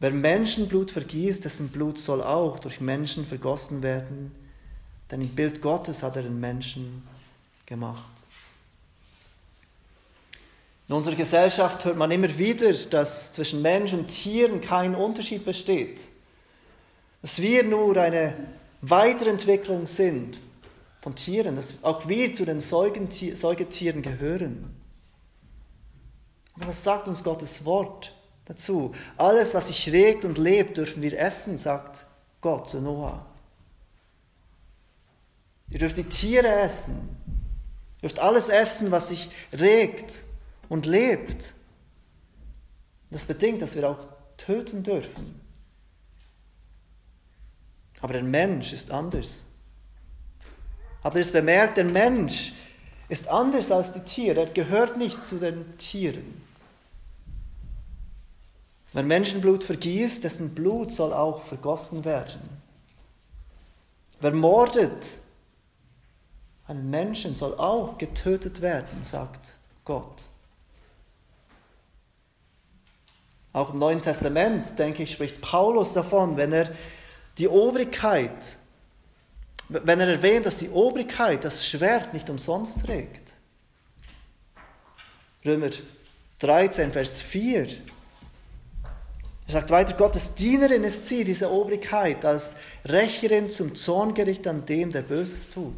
Wer 0.00 0.12
Menschenblut 0.12 0.92
vergießt, 0.92 1.44
dessen 1.44 1.68
Blut 1.68 1.98
soll 1.98 2.22
auch 2.22 2.60
durch 2.60 2.80
Menschen 2.80 3.24
vergossen 3.26 3.82
werden, 3.82 4.32
denn 5.10 5.20
im 5.22 5.28
Bild 5.30 5.60
Gottes 5.60 6.02
hat 6.02 6.16
er 6.16 6.22
den 6.22 6.38
Menschen 6.38 7.02
gemacht. 7.66 8.12
In 10.86 10.94
unserer 10.94 11.16
Gesellschaft 11.16 11.84
hört 11.84 11.96
man 11.96 12.10
immer 12.10 12.38
wieder, 12.38 12.72
dass 12.72 13.32
zwischen 13.32 13.60
Mensch 13.60 13.92
und 13.92 14.06
Tieren 14.06 14.60
kein 14.60 14.94
Unterschied 14.94 15.44
besteht. 15.44 16.02
Dass 17.20 17.42
wir 17.42 17.64
nur 17.64 17.96
eine 17.96 18.34
Weiterentwicklung 18.80 19.86
sind 19.86 20.38
von 21.02 21.14
Tieren, 21.14 21.56
dass 21.56 21.82
auch 21.82 22.08
wir 22.08 22.32
zu 22.32 22.44
den 22.44 22.60
Säugetieren 22.60 24.00
gehören. 24.00 24.74
Aber 26.54 26.68
was 26.68 26.84
sagt 26.84 27.08
uns 27.08 27.22
Gottes 27.22 27.64
Wort 27.64 28.14
dazu? 28.48 28.94
Alles, 29.16 29.54
was 29.54 29.68
sich 29.68 29.92
regt 29.92 30.24
und 30.24 30.38
lebt, 30.38 30.76
dürfen 30.76 31.02
wir 31.02 31.18
essen, 31.18 31.58
sagt 31.58 32.06
Gott 32.40 32.68
zu 32.68 32.80
Noah. 32.80 33.24
Ihr 35.70 35.78
dürft 35.78 35.98
die 35.98 36.04
Tiere 36.04 36.48
essen. 36.48 37.16
Ihr 37.96 38.08
dürft 38.08 38.18
alles 38.18 38.48
essen, 38.48 38.90
was 38.90 39.08
sich 39.08 39.30
regt 39.52 40.24
und 40.68 40.86
lebt. 40.86 41.54
Das 43.10 43.24
bedingt, 43.24 43.62
dass 43.62 43.76
wir 43.76 43.88
auch 43.88 43.98
töten 44.36 44.82
dürfen. 44.82 45.40
Aber 48.00 48.12
der 48.12 48.22
Mensch 48.22 48.72
ist 48.72 48.90
anders. 48.90 49.46
Habt 51.02 51.16
ihr 51.16 51.22
es 51.22 51.32
bemerkt? 51.32 51.76
Der 51.76 51.84
Mensch 51.84 52.52
ist 53.08 53.28
anders 53.28 53.70
als 53.72 53.92
die 53.92 54.04
Tiere. 54.04 54.40
Er 54.40 54.50
gehört 54.50 54.96
nicht 54.96 55.24
zu 55.24 55.36
den 55.36 55.76
Tieren. 55.78 56.47
Wer 58.92 59.02
Menschenblut 59.02 59.64
vergießt, 59.64 60.24
dessen 60.24 60.54
Blut 60.54 60.92
soll 60.92 61.12
auch 61.12 61.42
vergossen 61.42 62.04
werden. 62.04 62.40
Wer 64.20 64.32
mordet 64.32 65.18
einen 66.66 66.90
Menschen, 66.90 67.34
soll 67.34 67.54
auch 67.54 67.98
getötet 67.98 68.60
werden, 68.60 69.02
sagt 69.04 69.56
Gott. 69.84 70.22
Auch 73.52 73.72
im 73.72 73.78
Neuen 73.78 74.02
Testament, 74.02 74.78
denke 74.78 75.02
ich, 75.02 75.12
spricht 75.12 75.40
Paulus 75.40 75.92
davon, 75.94 76.36
wenn 76.36 76.52
er 76.52 76.70
die 77.38 77.48
Obrigkeit, 77.48 78.56
wenn 79.68 80.00
er 80.00 80.08
erwähnt, 80.08 80.46
dass 80.46 80.58
die 80.58 80.70
Obrigkeit 80.70 81.44
das 81.44 81.66
Schwert 81.66 82.12
nicht 82.12 82.28
umsonst 82.28 82.84
trägt. 82.84 83.34
Römer 85.44 85.70
13, 86.40 86.92
Vers 86.92 87.20
4. 87.20 87.68
Er 89.48 89.52
sagt 89.52 89.70
weiter, 89.70 89.94
Gottes 89.94 90.34
Dienerin 90.34 90.84
ist 90.84 91.06
sie, 91.06 91.24
diese 91.24 91.50
Obrigkeit, 91.50 92.22
als 92.22 92.54
Rächerin 92.84 93.48
zum 93.48 93.74
Zorngericht 93.74 94.46
an 94.46 94.66
dem, 94.66 94.92
der 94.92 95.00
Böses 95.00 95.48
tut. 95.48 95.72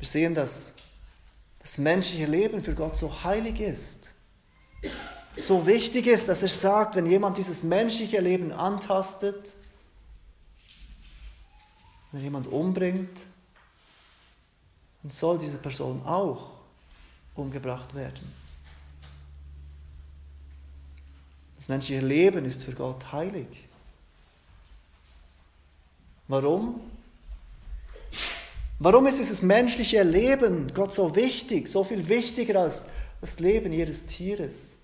Wir 0.00 0.08
sehen, 0.08 0.34
dass 0.34 0.74
das 1.60 1.78
menschliche 1.78 2.26
Leben 2.26 2.60
für 2.60 2.74
Gott 2.74 2.96
so 2.96 3.22
heilig 3.22 3.60
ist, 3.60 4.10
so 5.36 5.64
wichtig 5.64 6.08
ist, 6.08 6.28
dass 6.28 6.42
er 6.42 6.48
sagt, 6.48 6.96
wenn 6.96 7.06
jemand 7.06 7.36
dieses 7.36 7.62
menschliche 7.62 8.18
Leben 8.18 8.50
antastet, 8.50 9.54
wenn 12.10 12.22
jemand 12.22 12.48
umbringt, 12.48 13.16
dann 15.04 15.12
soll 15.12 15.38
diese 15.38 15.58
Person 15.58 16.04
auch 16.04 16.50
umgebracht 17.36 17.94
werden. 17.94 18.47
Das 21.58 21.68
menschliche 21.68 22.00
Leben 22.00 22.44
ist 22.44 22.62
für 22.62 22.72
Gott 22.72 23.12
heilig. 23.12 23.48
Warum? 26.28 26.80
Warum 28.78 29.08
ist 29.08 29.18
dieses 29.18 29.42
menschliche 29.42 30.04
Leben 30.04 30.72
Gott 30.72 30.94
so 30.94 31.16
wichtig, 31.16 31.66
so 31.66 31.82
viel 31.82 32.08
wichtiger 32.08 32.60
als 32.60 32.86
das 33.20 33.40
Leben 33.40 33.72
jedes 33.72 34.06
Tieres? 34.06 34.76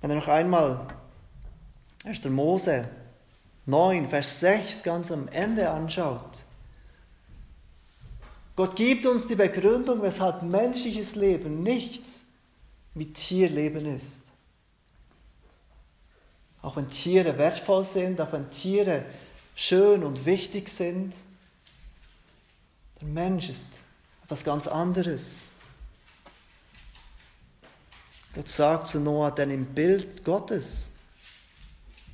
Wenn 0.00 0.10
ihr 0.10 0.16
noch 0.16 0.26
einmal 0.28 0.88
1. 2.04 2.24
Mose 2.30 2.88
9, 3.66 4.08
Vers 4.08 4.40
6 4.40 4.82
ganz 4.82 5.12
am 5.12 5.28
Ende 5.28 5.70
anschaut. 5.70 6.44
Gott 8.56 8.74
gibt 8.74 9.06
uns 9.06 9.28
die 9.28 9.36
Begründung, 9.36 10.02
weshalb 10.02 10.42
menschliches 10.42 11.14
Leben 11.14 11.62
nichts 11.62 12.24
wie 12.94 13.12
Tierleben 13.12 13.86
ist. 13.86 14.22
Auch 16.62 16.76
wenn 16.76 16.88
Tiere 16.88 17.36
wertvoll 17.36 17.84
sind, 17.84 18.20
auch 18.20 18.32
wenn 18.32 18.50
Tiere 18.50 19.04
schön 19.54 20.02
und 20.02 20.24
wichtig 20.24 20.68
sind, 20.68 21.14
der 23.00 23.08
Mensch 23.08 23.48
ist 23.48 23.66
etwas 24.24 24.44
ganz 24.44 24.66
anderes. 24.66 25.48
Gott 28.34 28.48
sagt 28.48 28.88
zu 28.88 28.98
Noah, 28.98 29.30
denn 29.30 29.50
im 29.50 29.66
Bild 29.66 30.24
Gottes 30.24 30.90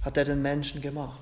hat 0.03 0.17
er 0.17 0.25
den 0.25 0.43
Menschen 0.43 0.81
gemacht. 0.81 1.21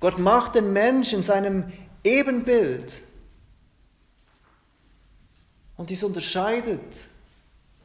Gott 0.00 0.18
macht 0.18 0.54
den 0.54 0.72
Menschen 0.72 1.18
in 1.18 1.22
seinem 1.24 1.72
Ebenbild. 2.04 3.02
Und 5.78 5.88
dies 5.88 6.02
unterscheidet 6.02 7.06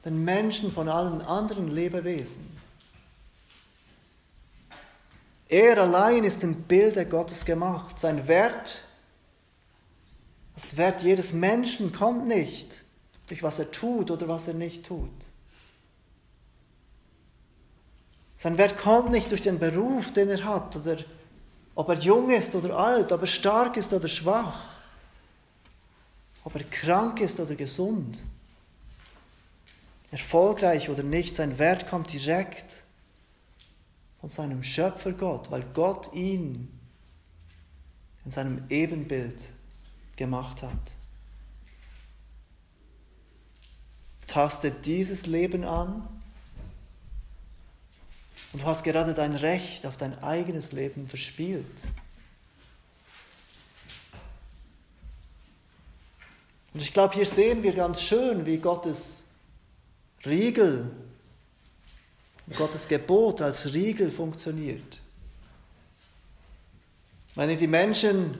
den 0.03 0.25
Menschen 0.25 0.71
von 0.71 0.89
allen 0.89 1.21
anderen 1.21 1.69
Lebewesen. 1.69 2.45
Er 5.47 5.77
allein 5.77 6.23
ist 6.23 6.43
im 6.43 6.63
Bilde 6.63 7.05
Gottes 7.05 7.45
gemacht. 7.45 7.99
Sein 7.99 8.27
Wert, 8.27 8.81
das 10.55 10.75
Wert 10.75 11.03
jedes 11.03 11.31
Menschen 11.31 11.93
kommt 11.93 12.27
nicht 12.27 12.83
durch 13.27 13.43
was 13.43 13.59
er 13.59 13.71
tut 13.71 14.11
oder 14.11 14.27
was 14.27 14.47
er 14.47 14.55
nicht 14.55 14.85
tut. 14.85 15.09
Sein 18.35 18.57
Wert 18.57 18.77
kommt 18.77 19.11
nicht 19.11 19.31
durch 19.31 19.43
den 19.43 19.59
Beruf, 19.59 20.11
den 20.11 20.29
er 20.29 20.43
hat, 20.43 20.75
oder 20.75 20.97
ob 21.75 21.89
er 21.89 21.99
jung 21.99 22.31
ist 22.31 22.55
oder 22.55 22.77
alt, 22.77 23.11
ob 23.11 23.21
er 23.21 23.27
stark 23.27 23.77
ist 23.77 23.93
oder 23.93 24.07
schwach, 24.07 24.72
ob 26.43 26.55
er 26.55 26.63
krank 26.63 27.21
ist 27.21 27.39
oder 27.39 27.55
gesund, 27.55 28.25
erfolgreich 30.11 30.89
oder 30.89 31.03
nicht. 31.03 31.35
Sein 31.35 31.57
Wert 31.57 31.87
kommt 31.87 32.11
direkt 32.13 32.83
von 34.21 34.29
seinem 34.29 34.63
Schöpfer 34.63 35.13
Gott, 35.13 35.51
weil 35.51 35.63
Gott 35.73 36.13
ihn 36.13 36.69
in 38.25 38.31
seinem 38.31 38.63
Ebenbild 38.69 39.49
gemacht 40.15 40.63
hat. 40.63 40.95
Tastet 44.27 44.85
dieses 44.85 45.25
Leben 45.25 45.63
an 45.63 46.07
und 48.53 48.61
du 48.61 48.65
hast 48.65 48.83
gerade 48.83 49.13
dein 49.13 49.35
Recht 49.35 49.85
auf 49.85 49.97
dein 49.97 50.17
eigenes 50.23 50.71
Leben 50.71 51.07
verspielt. 51.07 51.87
Und 56.73 56.81
ich 56.81 56.91
glaube, 56.91 57.13
hier 57.13 57.25
sehen 57.25 57.61
wir 57.61 57.73
ganz 57.73 58.01
schön, 58.01 58.45
wie 58.45 58.57
Gottes 58.57 59.25
Riegel, 60.25 60.89
Gottes 62.57 62.87
Gebot 62.87 63.41
als 63.41 63.73
Riegel 63.73 64.09
funktioniert. 64.09 64.99
Wenn 67.35 67.49
ihr 67.49 67.57
die 67.57 67.67
Menschen 67.67 68.37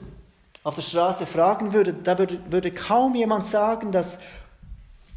auf 0.62 0.74
der 0.74 0.82
Straße 0.82 1.26
fragen 1.26 1.72
würdet, 1.72 2.06
da 2.06 2.18
würde, 2.18 2.72
kaum 2.72 3.14
jemand 3.14 3.46
sagen, 3.46 3.92
dass 3.92 4.18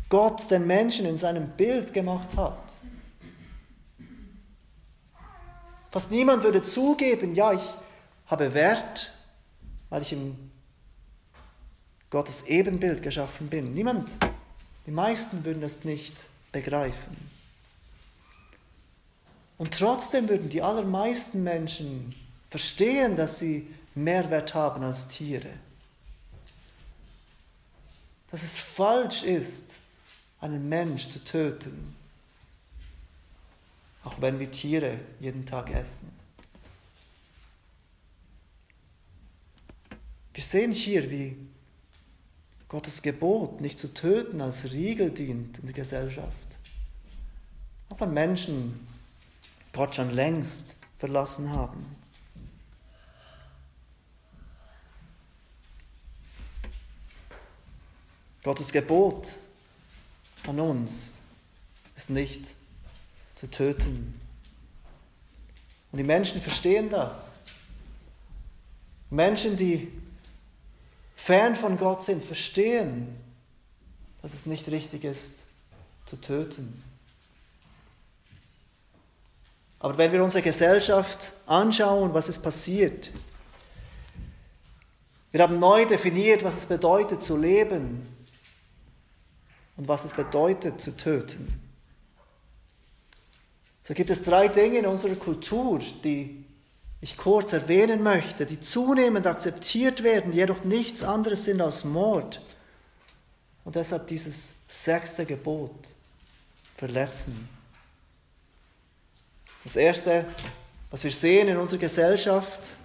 Gott 0.10 0.50
den 0.52 0.68
Menschen 0.68 1.06
in 1.06 1.18
seinem 1.18 1.50
Bild 1.50 1.94
gemacht 1.94 2.36
hat. 2.38 2.58
Fast 5.92 6.12
niemand 6.12 6.44
würde 6.44 6.62
zugeben, 6.62 7.34
ja, 7.34 7.54
ich 7.54 7.64
habe 8.28 8.54
Wert, 8.54 9.14
weil 9.90 10.02
ich 10.02 10.14
im 10.14 10.38
Gottes 12.10 12.44
Ebenbild 12.48 13.04
geschaffen 13.04 13.48
bin. 13.48 13.74
Niemand, 13.74 14.10
die 14.86 14.92
meisten 14.92 15.44
würden 15.44 15.64
es 15.64 15.84
nicht 15.84 16.30
begreifen. 16.52 17.16
Und 19.58 19.74
trotzdem 19.74 20.30
würden 20.30 20.50
die 20.50 20.62
allermeisten 20.62 21.44
Menschen 21.44 22.16
verstehen, 22.50 23.16
dass 23.16 23.40
sie 23.40 23.68
mehr 23.96 24.30
Wert 24.30 24.54
haben 24.54 24.84
als 24.84 25.08
Tiere. 25.08 25.50
Dass 28.30 28.44
es 28.44 28.60
falsch 28.60 29.24
ist, 29.24 29.76
einen 30.40 30.70
Mensch 30.70 31.10
zu 31.10 31.24
töten 31.24 31.96
auch 34.08 34.22
wenn 34.22 34.40
wir 34.40 34.50
Tiere 34.50 35.00
jeden 35.20 35.46
Tag 35.46 35.70
essen. 35.70 36.10
Wir 40.34 40.44
sehen 40.44 40.72
hier, 40.72 41.10
wie 41.12 41.36
Gottes 42.70 43.02
Gebot, 43.02 43.62
nicht 43.62 43.80
zu 43.80 43.94
töten, 43.94 44.42
als 44.42 44.72
Riegel 44.72 45.12
dient 45.12 45.60
in 45.60 45.66
der 45.66 45.74
Gesellschaft. 45.74 46.32
Auch 47.90 48.00
wenn 48.02 48.14
Menschen 48.14 48.88
Gott 49.72 49.96
schon 49.96 50.12
längst 50.12 50.76
verlassen 51.00 51.52
haben. 51.52 51.86
Gottes 58.44 58.72
Gebot 58.72 59.38
an 60.46 60.60
uns 60.60 61.14
ist 61.96 62.10
nicht 62.10 62.56
zu 63.36 63.50
töten. 63.50 64.20
Und 65.92 65.98
die 65.98 66.04
Menschen 66.04 66.42
verstehen 66.42 66.90
das. 66.90 67.34
Menschen, 69.10 69.56
die 69.56 69.92
fern 71.18 71.56
von 71.56 71.78
Gott 71.78 72.04
sind, 72.04 72.24
verstehen, 72.24 73.18
dass 74.22 74.36
es 74.36 74.46
nicht 74.46 74.70
richtig 74.70 75.04
ist, 75.04 75.46
zu 76.06 76.16
töten. 76.16 76.82
Aber 79.80 79.98
wenn 79.98 80.14
wir 80.14 80.24
unsere 80.24 80.44
Gesellschaft 80.44 81.34
anschauen, 81.48 82.14
was 82.14 82.30
ist 82.30 82.42
passiert, 82.42 83.12
wir 85.32 85.42
haben 85.42 85.60
neu 85.60 85.86
definiert, 85.86 86.44
was 86.44 86.58
es 86.58 86.66
bedeutet 86.68 87.22
zu 87.22 87.36
leben 87.36 88.08
und 89.76 89.88
was 89.88 90.06
es 90.06 90.14
bedeutet 90.14 90.80
zu 90.80 90.96
töten. 90.96 91.48
So 93.84 93.94
gibt 93.94 94.10
es 94.12 94.24
drei 94.24 94.48
Dinge 94.48 94.80
in 94.80 94.86
unserer 94.86 95.16
Kultur, 95.16 95.80
die 96.04 96.47
ich 97.02 97.18
kurz 97.18 97.54
erwähnen 97.54 98.02
möchte, 98.02 98.46
die 98.46 98.60
zunehmend 98.60 99.28
akzeptiert 99.28 100.04
werden, 100.04 100.34
jedoch 100.34 100.64
nichts 100.64 101.04
anderes 101.04 101.46
sind 101.46 101.62
als 101.62 101.84
Mord. 101.84 102.42
Und 103.64 103.76
deshalb 103.76 104.08
dieses 104.08 104.54
sechste 104.68 105.26
Gebot 105.26 105.76
verletzen. 106.76 107.50
Das 109.64 109.76
erste, 109.76 110.26
was 110.90 111.04
wir 111.04 111.12
sehen 111.12 111.50
in 111.50 111.58
unserer 111.58 111.80
Gesellschaft, 111.80 112.78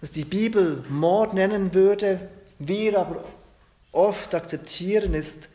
dass 0.00 0.12
die 0.12 0.24
Bibel 0.24 0.84
Mord 0.88 1.34
nennen 1.34 1.74
würde, 1.74 2.28
wir 2.58 2.98
aber 2.98 3.24
oft 3.92 4.34
akzeptieren, 4.34 5.14
ist 5.14 5.48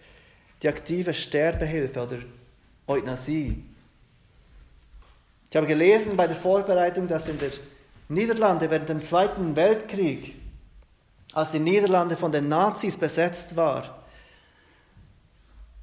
die 0.61 0.67
aktive 0.67 1.13
Sterbehilfe 1.13 2.01
oder 2.01 2.17
Euthanasie. 2.87 3.63
Ich 5.53 5.55
habe 5.57 5.67
gelesen 5.67 6.17
bei 6.17 6.25
der 6.25 6.35
Vorbereitung, 6.35 7.07
dass 7.07 7.27
in 7.27 7.37
den 7.37 7.51
Niederlande 8.09 8.71
während 8.71 8.89
dem 8.89 9.01
Zweiten 9.01 9.55
Weltkrieg, 9.55 10.33
als 11.35 11.51
die 11.51 11.59
Niederlande 11.59 12.17
von 12.17 12.31
den 12.31 12.47
Nazis 12.47 12.97
besetzt 12.97 13.55
war, 13.55 14.03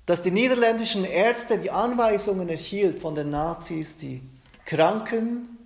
dass 0.07 0.23
die 0.23 0.33
niederländischen 0.33 1.05
Ärzte 1.05 1.57
die 1.57 1.71
Anweisungen 1.71 2.49
erhielt 2.49 3.01
von 3.01 3.15
den 3.15 3.31
Nazis, 3.31 3.97
die 3.97 4.23
Kranken, 4.67 5.57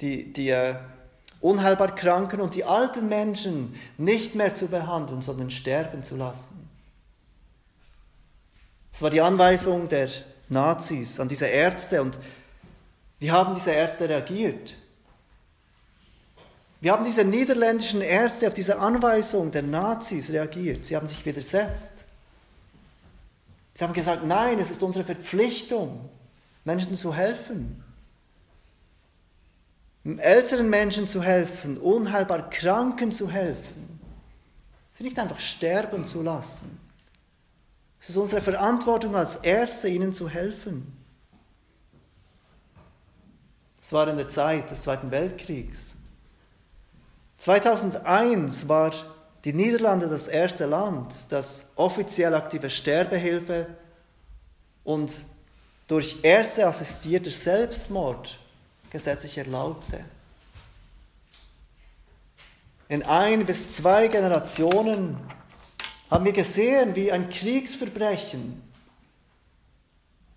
die, 0.00 0.32
die 0.32 0.48
äh, 0.48 0.76
unheilbar 1.42 1.94
Kranken 1.94 2.40
und 2.40 2.54
die 2.54 2.64
alten 2.64 3.06
Menschen 3.10 3.74
nicht 3.98 4.34
mehr 4.34 4.54
zu 4.54 4.68
behandeln, 4.68 5.20
sondern 5.20 5.50
sterben 5.50 6.02
zu 6.02 6.16
lassen. 6.16 6.70
Es 8.90 9.02
war 9.02 9.10
die 9.10 9.20
Anweisung 9.20 9.90
der 9.90 10.08
Nazis 10.48 11.20
an 11.20 11.28
diese 11.28 11.46
Ärzte 11.46 12.00
und 12.00 12.18
wie 13.20 13.30
haben 13.30 13.54
diese 13.54 13.70
Ärzte 13.70 14.08
reagiert? 14.08 14.76
Wie 16.80 16.90
haben 16.90 17.04
diese 17.04 17.24
niederländischen 17.24 18.00
Ärzte 18.00 18.48
auf 18.48 18.54
diese 18.54 18.78
Anweisung 18.78 19.50
der 19.50 19.62
Nazis 19.62 20.32
reagiert? 20.32 20.86
Sie 20.86 20.96
haben 20.96 21.06
sich 21.06 21.24
widersetzt. 21.26 22.06
Sie 23.74 23.84
haben 23.84 23.92
gesagt, 23.92 24.24
nein, 24.24 24.58
es 24.58 24.70
ist 24.70 24.82
unsere 24.82 25.04
Verpflichtung, 25.04 26.08
Menschen 26.64 26.96
zu 26.96 27.14
helfen. 27.14 27.84
Älteren 30.04 30.70
Menschen 30.70 31.06
zu 31.06 31.22
helfen, 31.22 31.76
unheilbar 31.76 32.48
Kranken 32.48 33.12
zu 33.12 33.30
helfen. 33.30 34.00
Sie 34.92 35.04
nicht 35.04 35.18
einfach 35.18 35.40
sterben 35.40 36.06
zu 36.06 36.22
lassen. 36.22 36.80
Es 37.98 38.08
ist 38.08 38.16
unsere 38.16 38.40
Verantwortung 38.40 39.14
als 39.14 39.36
Erste, 39.36 39.88
ihnen 39.88 40.14
zu 40.14 40.30
helfen. 40.30 40.99
Das 43.80 43.92
war 43.92 44.08
in 44.08 44.16
der 44.16 44.28
Zeit 44.28 44.70
des 44.70 44.82
Zweiten 44.82 45.10
Weltkriegs. 45.10 45.96
2001 47.38 48.68
war 48.68 48.92
die 49.44 49.54
Niederlande 49.54 50.08
das 50.08 50.28
erste 50.28 50.66
Land, 50.66 51.14
das 51.30 51.70
offiziell 51.76 52.34
aktive 52.34 52.68
Sterbehilfe 52.68 53.66
und 54.84 55.24
durch 55.88 56.18
Ärzte 56.22 56.66
assistierter 56.66 57.30
Selbstmord 57.30 58.38
gesetzlich 58.90 59.38
erlaubte. 59.38 60.04
In 62.88 63.02
ein 63.04 63.46
bis 63.46 63.76
zwei 63.76 64.08
Generationen 64.08 65.16
haben 66.10 66.24
wir 66.24 66.32
gesehen, 66.32 66.94
wie 66.96 67.10
ein 67.10 67.30
Kriegsverbrechen. 67.30 68.60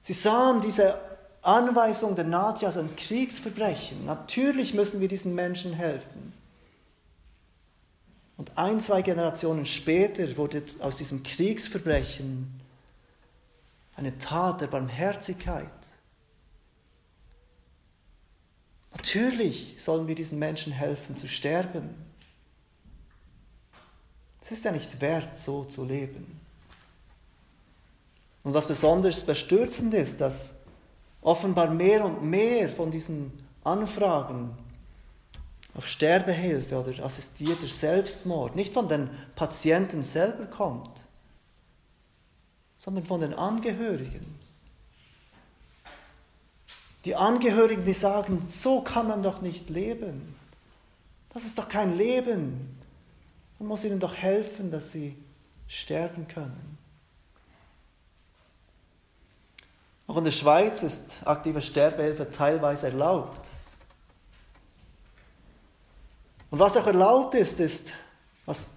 Sie 0.01 0.13
sahen 0.13 0.61
diese 0.61 0.99
Anweisung 1.43 2.15
der 2.15 2.23
Nazis 2.23 2.77
ein 2.77 2.95
Kriegsverbrechen. 2.95 4.05
Natürlich 4.05 4.73
müssen 4.73 5.01
wir 5.01 5.09
diesen 5.09 5.35
Menschen 5.35 5.73
helfen. 5.73 6.33
Und 8.37 8.57
ein, 8.57 8.79
zwei 8.79 9.01
Generationen 9.01 9.65
später 9.65 10.35
wurde 10.37 10.63
aus 10.79 10.97
diesem 10.97 11.21
Kriegsverbrechen 11.21 12.61
eine 13.95 14.17
Tat 14.17 14.61
der 14.61 14.67
Barmherzigkeit. 14.67 15.69
Natürlich 18.93 19.75
sollen 19.79 20.07
wir 20.07 20.15
diesen 20.15 20.39
Menschen 20.39 20.71
helfen 20.71 21.17
zu 21.17 21.27
sterben. 21.27 21.89
Es 24.41 24.51
ist 24.51 24.65
ja 24.65 24.71
nicht 24.71 25.01
wert, 25.01 25.37
so 25.37 25.65
zu 25.65 25.83
leben. 25.83 26.39
Und 28.43 28.53
was 28.53 28.67
besonders 28.67 29.23
bestürzend 29.23 29.93
ist, 29.93 30.19
dass 30.19 30.62
offenbar 31.23 31.69
mehr 31.69 32.05
und 32.05 32.23
mehr 32.23 32.69
von 32.69 32.91
diesen 32.91 33.31
Anfragen 33.63 34.57
auf 35.75 35.87
Sterbehilfe 35.87 36.79
oder 36.79 37.03
assistierter 37.03 37.67
Selbstmord 37.67 38.55
nicht 38.55 38.73
von 38.73 38.87
den 38.87 39.09
Patienten 39.35 40.03
selber 40.03 40.45
kommt, 40.45 40.91
sondern 42.77 43.05
von 43.05 43.21
den 43.21 43.33
Angehörigen. 43.33 44.39
Die 47.05 47.15
Angehörigen, 47.15 47.83
die 47.83 47.93
sagen, 47.93 48.45
so 48.47 48.81
kann 48.81 49.07
man 49.07 49.23
doch 49.23 49.41
nicht 49.41 49.69
leben. 49.69 50.35
Das 51.33 51.45
ist 51.45 51.57
doch 51.57 51.67
kein 51.67 51.97
Leben. 51.97 52.77
Man 53.59 53.67
muss 53.67 53.83
ihnen 53.83 53.99
doch 53.99 54.15
helfen, 54.15 54.71
dass 54.71 54.91
sie 54.91 55.17
sterben 55.67 56.27
können. 56.27 56.77
Auch 60.13 60.17
in 60.17 60.25
der 60.25 60.31
Schweiz 60.31 60.83
ist 60.83 61.21
aktive 61.25 61.59
Sterbehilfe 61.59 62.29
teilweise 62.29 62.85
erlaubt. 62.85 63.47
Und 66.51 66.59
was 66.59 66.77
auch 66.77 66.85
erlaubt 66.85 67.33
ist, 67.33 67.59
ist, 67.59 67.95
was 68.45 68.67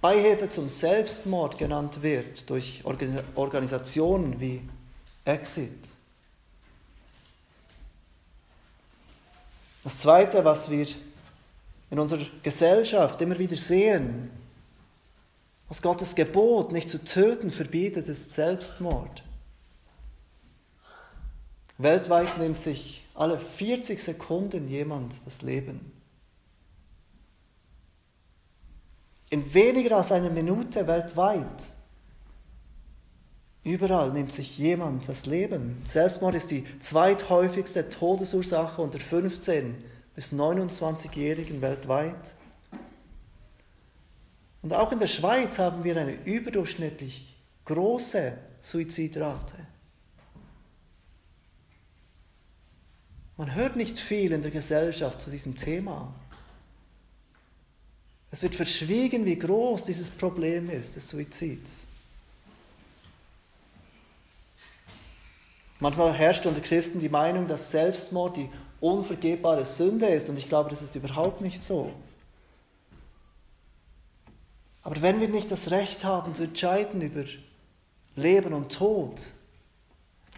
Beihilfe 0.00 0.48
zum 0.48 0.70
Selbstmord 0.70 1.58
genannt 1.58 2.00
wird 2.00 2.48
durch 2.48 2.82
Organisationen 3.34 4.40
wie 4.40 4.66
Exit. 5.26 5.84
Das 9.82 9.98
Zweite, 9.98 10.42
was 10.46 10.70
wir 10.70 10.86
in 11.90 11.98
unserer 11.98 12.24
Gesellschaft 12.42 13.20
immer 13.20 13.38
wieder 13.38 13.56
sehen, 13.56 14.30
was 15.68 15.82
Gottes 15.82 16.14
Gebot, 16.14 16.72
nicht 16.72 16.88
zu 16.88 17.04
töten, 17.04 17.50
verbietet, 17.50 18.08
ist 18.08 18.30
Selbstmord. 18.30 19.22
Weltweit 21.78 22.38
nimmt 22.38 22.58
sich 22.58 23.04
alle 23.14 23.38
40 23.38 23.98
Sekunden 23.98 24.68
jemand 24.68 25.14
das 25.26 25.42
Leben. 25.42 25.92
In 29.30 29.52
weniger 29.52 29.96
als 29.96 30.12
einer 30.12 30.30
Minute 30.30 30.86
weltweit. 30.86 31.62
Überall 33.64 34.12
nimmt 34.12 34.32
sich 34.32 34.58
jemand 34.58 35.08
das 35.08 35.26
Leben. 35.26 35.82
Selbstmord 35.84 36.34
ist 36.34 36.50
die 36.50 36.64
zweithäufigste 36.78 37.88
Todesursache 37.88 38.80
unter 38.80 39.00
15 39.00 39.74
bis 40.14 40.32
29-Jährigen 40.32 41.62
weltweit. 41.62 42.34
Und 44.62 44.72
auch 44.74 44.92
in 44.92 44.98
der 44.98 45.08
Schweiz 45.08 45.58
haben 45.58 45.82
wir 45.82 45.96
eine 45.96 46.12
überdurchschnittlich 46.24 47.36
große 47.64 48.36
Suizidrate. 48.60 49.56
Man 53.36 53.54
hört 53.54 53.76
nicht 53.76 53.98
viel 53.98 54.32
in 54.32 54.42
der 54.42 54.50
Gesellschaft 54.50 55.20
zu 55.20 55.30
diesem 55.30 55.56
Thema. 55.56 56.12
Es 58.30 58.42
wird 58.42 58.54
verschwiegen, 58.54 59.24
wie 59.24 59.38
groß 59.38 59.84
dieses 59.84 60.10
Problem 60.10 60.70
ist, 60.70 60.96
des 60.96 61.08
Suizids. 61.08 61.86
Manchmal 65.80 66.14
herrscht 66.14 66.46
unter 66.46 66.60
Christen 66.60 67.00
die 67.00 67.08
Meinung, 67.08 67.46
dass 67.46 67.70
Selbstmord 67.70 68.36
die 68.36 68.48
unvergebbare 68.80 69.64
Sünde 69.66 70.06
ist 70.06 70.28
und 70.28 70.38
ich 70.38 70.48
glaube, 70.48 70.70
das 70.70 70.82
ist 70.82 70.94
überhaupt 70.94 71.40
nicht 71.40 71.62
so. 71.62 71.92
Aber 74.82 75.00
wenn 75.02 75.20
wir 75.20 75.28
nicht 75.28 75.50
das 75.50 75.70
Recht 75.70 76.04
haben 76.04 76.34
zu 76.34 76.44
entscheiden 76.44 77.00
über 77.00 77.24
Leben 78.16 78.52
und 78.52 78.72
Tod, 78.72 79.32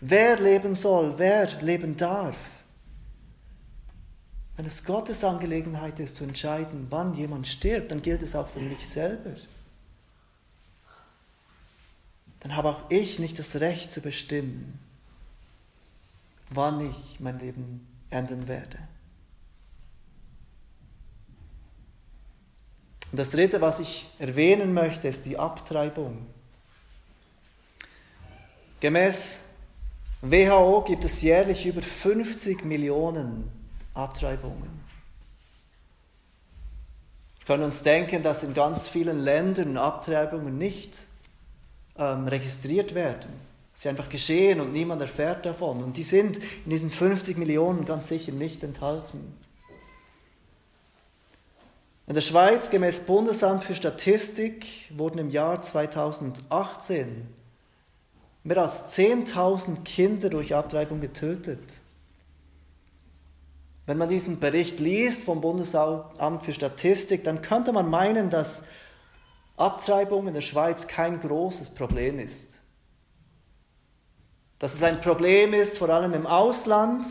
wer 0.00 0.38
leben 0.38 0.76
soll, 0.76 1.14
wer 1.18 1.46
leben 1.60 1.96
darf, 1.96 2.36
wenn 4.56 4.64
es 4.64 4.84
Gottes 4.84 5.22
Angelegenheit 5.22 6.00
ist 6.00 6.16
zu 6.16 6.24
entscheiden, 6.24 6.86
wann 6.88 7.14
jemand 7.14 7.46
stirbt, 7.46 7.90
dann 7.90 8.00
gilt 8.00 8.22
es 8.22 8.34
auch 8.34 8.48
für 8.48 8.60
mich 8.60 8.88
selber. 8.88 9.34
Dann 12.40 12.56
habe 12.56 12.70
auch 12.70 12.90
ich 12.90 13.18
nicht 13.18 13.38
das 13.38 13.60
Recht 13.60 13.92
zu 13.92 14.00
bestimmen, 14.00 14.78
wann 16.50 16.80
ich 16.80 17.20
mein 17.20 17.38
Leben 17.38 17.86
enden 18.08 18.48
werde. 18.48 18.78
Und 23.12 23.18
das 23.18 23.30
Dritte, 23.30 23.60
was 23.60 23.80
ich 23.80 24.06
erwähnen 24.18 24.72
möchte, 24.72 25.08
ist 25.08 25.26
die 25.26 25.38
Abtreibung. 25.38 26.26
Gemäß 28.80 29.40
WHO 30.22 30.82
gibt 30.82 31.04
es 31.04 31.22
jährlich 31.22 31.66
über 31.66 31.82
50 31.82 32.64
Millionen 32.64 33.55
Abtreibungen. 33.96 34.84
Wir 37.38 37.46
können 37.46 37.64
uns 37.64 37.82
denken, 37.82 38.22
dass 38.22 38.42
in 38.42 38.54
ganz 38.54 38.88
vielen 38.88 39.20
Ländern 39.20 39.76
Abtreibungen 39.76 40.58
nicht 40.58 41.06
ähm, 41.96 42.28
registriert 42.28 42.94
werden. 42.94 43.30
Sie 43.72 43.88
einfach 43.88 44.08
geschehen 44.08 44.60
und 44.60 44.72
niemand 44.72 45.02
erfährt 45.02 45.44
davon. 45.46 45.84
Und 45.84 45.96
die 45.96 46.02
sind 46.02 46.38
in 46.64 46.70
diesen 46.70 46.90
50 46.90 47.36
Millionen 47.36 47.84
ganz 47.84 48.08
sicher 48.08 48.32
nicht 48.32 48.64
enthalten. 48.64 49.36
In 52.06 52.14
der 52.14 52.20
Schweiz, 52.20 52.70
gemäß 52.70 53.00
Bundesamt 53.00 53.64
für 53.64 53.74
Statistik, 53.74 54.66
wurden 54.90 55.18
im 55.18 55.30
Jahr 55.30 55.60
2018 55.60 57.26
mehr 58.44 58.58
als 58.58 58.96
10.000 58.96 59.82
Kinder 59.82 60.30
durch 60.30 60.54
Abtreibung 60.54 61.00
getötet. 61.00 61.80
Wenn 63.86 63.98
man 63.98 64.08
diesen 64.08 64.40
Bericht 64.40 64.80
liest 64.80 65.24
vom 65.24 65.40
Bundesamt 65.40 66.42
für 66.42 66.52
Statistik, 66.52 67.22
dann 67.22 67.40
könnte 67.40 67.72
man 67.72 67.88
meinen, 67.88 68.30
dass 68.30 68.64
Abtreibung 69.56 70.26
in 70.26 70.34
der 70.34 70.40
Schweiz 70.40 70.88
kein 70.88 71.20
großes 71.20 71.70
Problem 71.70 72.18
ist. 72.18 72.60
Dass 74.58 74.74
es 74.74 74.82
ein 74.82 75.00
Problem 75.00 75.54
ist, 75.54 75.78
vor 75.78 75.88
allem 75.88 76.14
im 76.14 76.26
Ausland, 76.26 77.06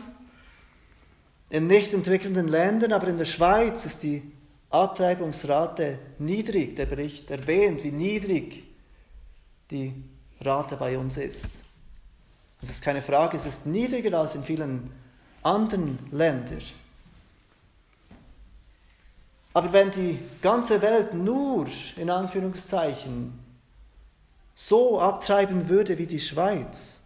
in 1.48 1.66
nicht 1.66 1.94
entwickelnden 1.94 2.48
Ländern, 2.48 2.92
aber 2.92 3.08
in 3.08 3.16
der 3.16 3.24
Schweiz 3.24 3.86
ist 3.86 4.02
die 4.02 4.30
Abtreibungsrate 4.68 5.98
niedrig. 6.18 6.76
Der 6.76 6.86
Bericht 6.86 7.30
erwähnt, 7.30 7.84
wie 7.84 7.92
niedrig 7.92 8.64
die 9.70 9.94
Rate 10.40 10.76
bei 10.76 10.98
uns 10.98 11.16
ist. 11.16 11.48
Das 12.60 12.68
ist 12.68 12.82
keine 12.82 13.00
Frage, 13.00 13.36
es 13.36 13.46
ist 13.46 13.66
niedriger 13.66 14.18
als 14.18 14.34
in 14.34 14.44
vielen 14.44 14.60
Ländern 14.60 15.05
anderen 15.46 15.98
Länder. 16.10 16.58
Aber 19.54 19.72
wenn 19.72 19.90
die 19.90 20.18
ganze 20.42 20.82
Welt 20.82 21.14
nur, 21.14 21.66
in 21.96 22.10
Anführungszeichen, 22.10 23.38
so 24.54 25.00
abtreiben 25.00 25.68
würde 25.68 25.96
wie 25.98 26.06
die 26.06 26.20
Schweiz, 26.20 27.00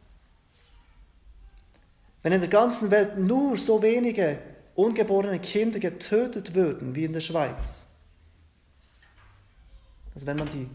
wenn 2.23 2.33
in 2.33 2.41
der 2.41 2.51
ganzen 2.51 2.91
Welt 2.91 3.19
nur 3.19 3.59
so 3.59 3.83
wenige 3.83 4.39
ungeborene 4.75 5.39
Kinder 5.39 5.79
getötet 5.79 6.55
würden 6.55 6.95
wie 6.95 7.05
in 7.05 7.13
der 7.13 7.21
Schweiz, 7.21 7.87
also 10.15 10.27
wenn 10.27 10.37
man 10.37 10.49
die, 10.49 10.69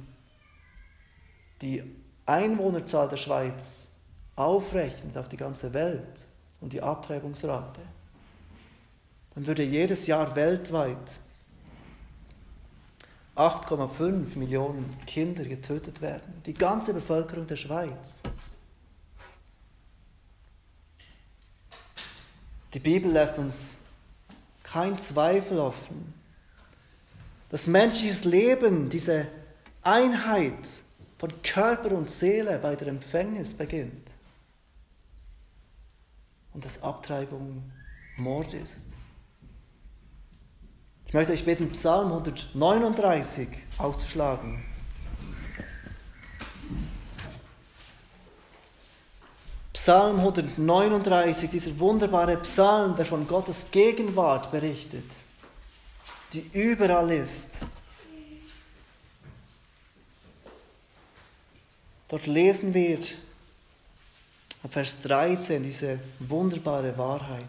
die 1.61 1.83
Einwohnerzahl 2.25 3.09
der 3.09 3.17
Schweiz 3.17 3.91
aufrechnet 4.35 5.17
auf 5.17 5.29
die 5.29 5.37
ganze 5.37 5.73
Welt 5.73 6.27
und 6.61 6.73
die 6.73 6.81
Abtreibungsrate, 6.81 7.81
dann 9.33 9.45
würde 9.45 9.63
jedes 9.63 10.07
Jahr 10.07 10.35
weltweit 10.35 11.19
8,5 13.35 14.37
Millionen 14.37 14.89
Kinder 15.05 15.43
getötet 15.43 16.01
werden. 16.01 16.41
Die 16.45 16.53
ganze 16.53 16.93
Bevölkerung 16.93 17.45
der 17.45 17.57
Schweiz. 17.57 18.17
Die 22.73 22.79
Bibel 22.79 23.11
lässt 23.11 23.37
uns 23.37 23.79
kein 24.63 24.97
Zweifel 24.97 25.59
offen, 25.59 26.13
dass 27.49 27.67
menschliches 27.67 28.23
Leben, 28.23 28.89
diese 28.89 29.27
Einheit 29.81 30.83
von 31.17 31.41
Körper 31.41 31.91
und 31.91 32.09
Seele 32.09 32.57
bei 32.57 32.75
der 32.75 32.87
Empfängnis 32.87 33.53
beginnt 33.53 34.15
und 36.55 36.63
dass 36.63 36.81
Abtreibung 36.81 37.69
Mord 38.15 38.53
ist. 38.53 38.87
Ich 41.05 41.13
möchte 41.13 41.33
euch 41.33 41.43
bitten, 41.43 41.69
Psalm 41.71 42.07
139 42.07 43.49
aufzuschlagen. 43.77 44.63
Psalm 49.73 50.19
139, 50.19 51.49
dieser 51.49 51.77
wunderbare 51.77 52.37
Psalm, 52.37 52.95
der 52.95 53.05
von 53.05 53.27
Gottes 53.27 53.69
Gegenwart 53.69 54.49
berichtet, 54.49 55.11
die 56.31 56.49
überall 56.53 57.11
ist. 57.11 57.65
Dort 62.07 62.27
lesen 62.27 62.73
wir 62.73 62.99
ab 64.65 64.73
Vers 64.73 64.99
13 65.03 65.61
diese 65.61 65.99
wunderbare 66.19 66.97
Wahrheit. 66.97 67.43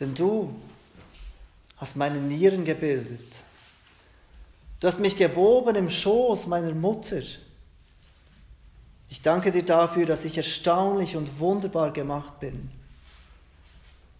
Denn 0.00 0.14
du 0.14 0.52
hast 1.76 1.96
meine 1.96 2.18
Nieren 2.18 2.64
gebildet. 2.64 3.44
Du 4.80 4.88
hast 4.88 4.98
mich 4.98 5.16
gewoben 5.16 5.76
im 5.76 5.90
Schoß 5.90 6.48
meiner 6.48 6.74
Mutter. 6.74 7.22
Ich 9.08 9.22
danke 9.22 9.52
dir 9.52 9.64
dafür, 9.64 10.06
dass 10.06 10.24
ich 10.24 10.36
erstaunlich 10.36 11.16
und 11.16 11.38
wunderbar 11.38 11.92
gemacht 11.92 12.40
bin. 12.40 12.79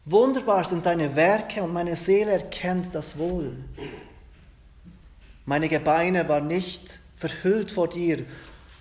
Wunderbar 0.05 0.65
sind 0.65 0.87
deine 0.87 1.15
Werke 1.15 1.63
und 1.63 1.73
meine 1.73 1.95
Seele 1.95 2.33
erkennt 2.33 2.95
das 2.95 3.19
wohl. 3.19 3.57
Meine 5.45 5.69
Gebeine 5.69 6.29
waren 6.29 6.47
nicht 6.47 7.01
verhüllt 7.17 7.71
vor 7.71 7.89
dir, 7.89 8.25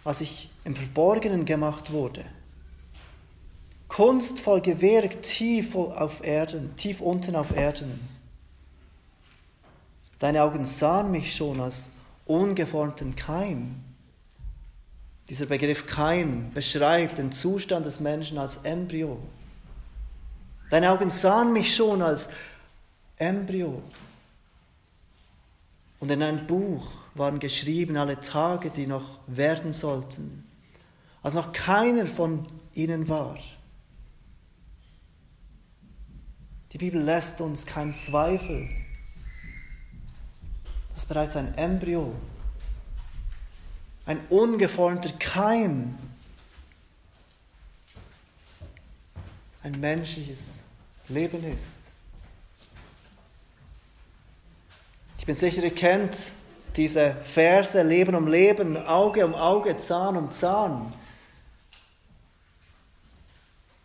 als 0.03 0.21
ich 0.21 0.49
im 0.63 0.75
Verborgenen 0.75 1.45
gemacht 1.45 1.91
wurde 1.91 2.25
kunstvoll 3.89 4.61
gewirkt 4.61 5.23
tief 5.23 5.75
auf 5.75 6.23
Erden, 6.23 6.73
tief 6.77 7.01
unten 7.01 7.35
auf 7.35 7.53
Erden. 7.53 7.99
Deine 10.19 10.43
Augen 10.43 10.63
sahen 10.63 11.11
mich 11.11 11.35
schon 11.35 11.59
als 11.59 11.91
ungeformten 12.25 13.15
Keim. 13.15 13.83
Dieser 15.27 15.47
Begriff 15.47 15.85
Keim 15.85 16.51
beschreibt 16.53 17.17
den 17.17 17.31
Zustand 17.31 17.85
des 17.85 17.99
Menschen 17.99 18.37
als 18.37 18.57
Embryo. 18.57 19.19
Deine 20.69 20.91
Augen 20.91 21.09
sahen 21.09 21.51
mich 21.51 21.75
schon 21.75 22.01
als 22.01 22.29
Embryo. 23.17 23.81
Und 25.99 26.11
in 26.11 26.23
ein 26.23 26.47
Buch 26.47 26.87
waren 27.15 27.39
geschrieben 27.39 27.97
alle 27.97 28.19
Tage, 28.19 28.69
die 28.69 28.87
noch 28.87 29.19
werden 29.27 29.73
sollten, 29.73 30.47
als 31.21 31.33
noch 31.33 31.51
keiner 31.51 32.07
von 32.07 32.47
ihnen 32.73 33.09
war. 33.09 33.37
Die 36.71 36.77
Bibel 36.77 37.01
lässt 37.01 37.41
uns 37.41 37.65
keinen 37.65 37.95
Zweifel, 37.95 38.69
dass 40.93 41.05
bereits 41.05 41.35
ein 41.35 41.55
Embryo, 41.55 42.13
ein 44.05 44.19
ungeformter 44.29 45.11
Keim, 45.13 45.97
ein 49.63 49.79
menschliches 49.79 50.63
Leben 51.07 51.43
ist. 51.43 51.91
Ich 55.17 55.25
bin 55.25 55.35
sicher, 55.35 55.63
ihr 55.63 55.73
kennt 55.73 56.15
diese 56.75 57.13
Verse 57.23 57.81
Leben 57.81 58.15
um 58.15 58.27
Leben, 58.27 58.77
Auge 58.77 59.25
um 59.25 59.35
Auge, 59.35 59.77
Zahn 59.77 60.15
um 60.15 60.31
Zahn. 60.31 60.93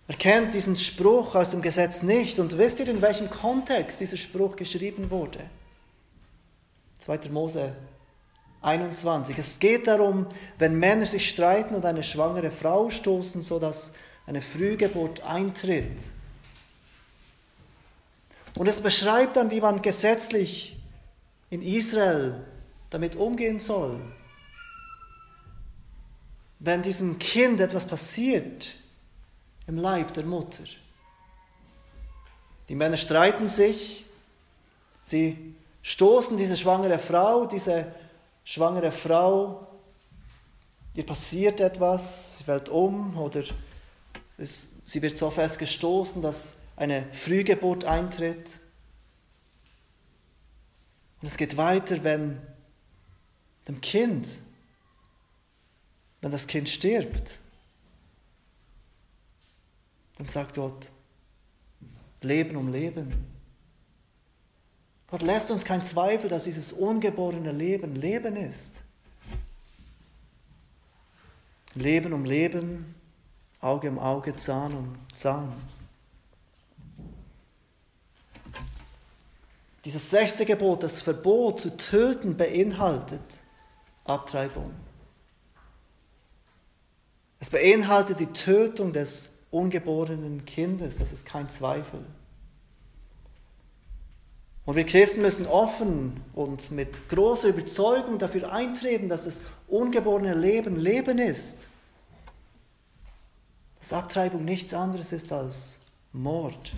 Er 0.06 0.16
kennt 0.16 0.54
diesen 0.54 0.76
Spruch 0.76 1.34
aus 1.34 1.48
dem 1.48 1.62
Gesetz 1.62 2.02
nicht. 2.02 2.38
Und 2.38 2.58
wisst 2.58 2.78
ihr, 2.78 2.88
in 2.88 3.00
welchem 3.00 3.30
Kontext 3.30 4.00
dieser 4.00 4.18
Spruch 4.18 4.54
geschrieben 4.54 5.10
wurde? 5.10 5.40
2. 6.98 7.30
Mose 7.30 7.74
21. 8.60 9.36
Es 9.38 9.58
geht 9.58 9.86
darum, 9.86 10.26
wenn 10.58 10.78
Männer 10.78 11.06
sich 11.06 11.28
streiten 11.28 11.74
und 11.74 11.84
eine 11.84 12.02
schwangere 12.02 12.50
Frau 12.50 12.90
stoßen, 12.90 13.42
sodass 13.42 13.94
eine 14.26 14.40
Frühgeburt 14.40 15.22
eintritt. 15.22 16.10
Und 18.56 18.68
es 18.68 18.80
beschreibt 18.80 19.36
dann, 19.36 19.50
wie 19.50 19.60
man 19.60 19.82
gesetzlich 19.82 20.76
in 21.50 21.62
Israel 21.62 22.44
damit 22.90 23.16
umgehen 23.16 23.60
soll. 23.60 24.00
Wenn 26.60 26.82
diesem 26.82 27.18
Kind 27.18 27.60
etwas 27.60 27.84
passiert, 27.84 28.76
im 29.66 29.76
Leib 29.76 30.12
der 30.12 30.24
Mutter. 30.24 30.64
Die 32.68 32.74
Männer 32.74 32.96
streiten 32.96 33.48
sich, 33.48 34.04
sie 35.02 35.54
stoßen 35.82 36.36
diese 36.36 36.56
schwangere 36.56 36.98
Frau, 36.98 37.46
diese 37.46 37.94
schwangere 38.44 38.90
Frau, 38.90 39.66
ihr 40.94 41.04
passiert 41.04 41.60
etwas, 41.60 42.38
sie 42.38 42.44
fällt 42.44 42.68
um 42.68 43.18
oder 43.18 43.42
sie 44.38 45.02
wird 45.02 45.16
so 45.16 45.30
fest 45.30 45.58
gestoßen, 45.58 46.22
dass 46.22 46.56
eine 46.76 47.06
Frühgeburt 47.12 47.84
eintritt. 47.84 48.58
Und 51.20 51.28
es 51.28 51.36
geht 51.36 51.56
weiter, 51.56 52.04
wenn 52.04 52.40
dem 53.68 53.80
Kind, 53.80 54.26
wenn 56.20 56.30
das 56.30 56.46
Kind 56.46 56.68
stirbt 56.68 57.38
dann 60.18 60.28
sagt 60.28 60.54
Gott, 60.54 60.90
Leben 62.20 62.56
um 62.56 62.72
Leben. 62.72 63.12
Gott 65.08 65.22
lässt 65.22 65.50
uns 65.50 65.64
keinen 65.64 65.82
Zweifel, 65.82 66.30
dass 66.30 66.44
dieses 66.44 66.72
ungeborene 66.72 67.52
Leben 67.52 67.94
Leben 67.96 68.36
ist. 68.36 68.72
Leben 71.74 72.12
um 72.12 72.24
Leben, 72.24 72.94
Auge 73.64 73.88
um 73.88 73.98
Auge, 73.98 74.36
Zahn 74.36 74.74
um 74.74 74.94
Zahn. 75.14 75.50
Dieses 79.84 80.10
sechste 80.10 80.44
Gebot, 80.44 80.82
das 80.82 81.00
Verbot 81.00 81.60
zu 81.60 81.76
töten, 81.76 82.36
beinhaltet 82.36 83.42
Abtreibung. 84.04 84.70
Es 87.40 87.50
beinhaltet 87.50 88.20
die 88.20 88.32
Tötung 88.32 88.92
des 88.92 89.32
ungeborenen 89.50 90.44
Kindes, 90.44 90.98
das 90.98 91.12
ist 91.12 91.26
kein 91.26 91.48
Zweifel. 91.48 92.04
Und 94.66 94.76
wir 94.76 94.84
Christen 94.84 95.20
müssen 95.20 95.46
offen 95.46 96.22
und 96.34 96.70
mit 96.70 97.08
großer 97.10 97.48
Überzeugung 97.48 98.18
dafür 98.18 98.50
eintreten, 98.52 99.08
dass 99.08 99.24
das 99.24 99.42
ungeborene 99.68 100.34
Leben 100.34 100.76
Leben 100.76 101.18
ist. 101.18 101.68
Dass 103.84 103.92
Abtreibung 103.92 104.46
nichts 104.46 104.72
anderes 104.72 105.12
ist 105.12 105.30
als 105.30 105.78
Mord. 106.14 106.72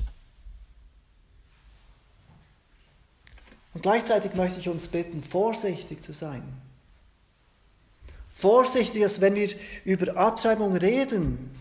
Und 3.74 3.82
gleichzeitig 3.82 4.34
möchte 4.34 4.58
ich 4.58 4.68
uns 4.68 4.88
bitten, 4.88 5.22
vorsichtig 5.22 6.02
zu 6.02 6.12
sein. 6.12 6.42
Vorsichtig, 8.32 9.02
dass 9.02 9.20
wenn 9.20 9.36
wir 9.36 9.50
über 9.84 10.16
Abtreibung 10.16 10.74
reden, 10.74 11.56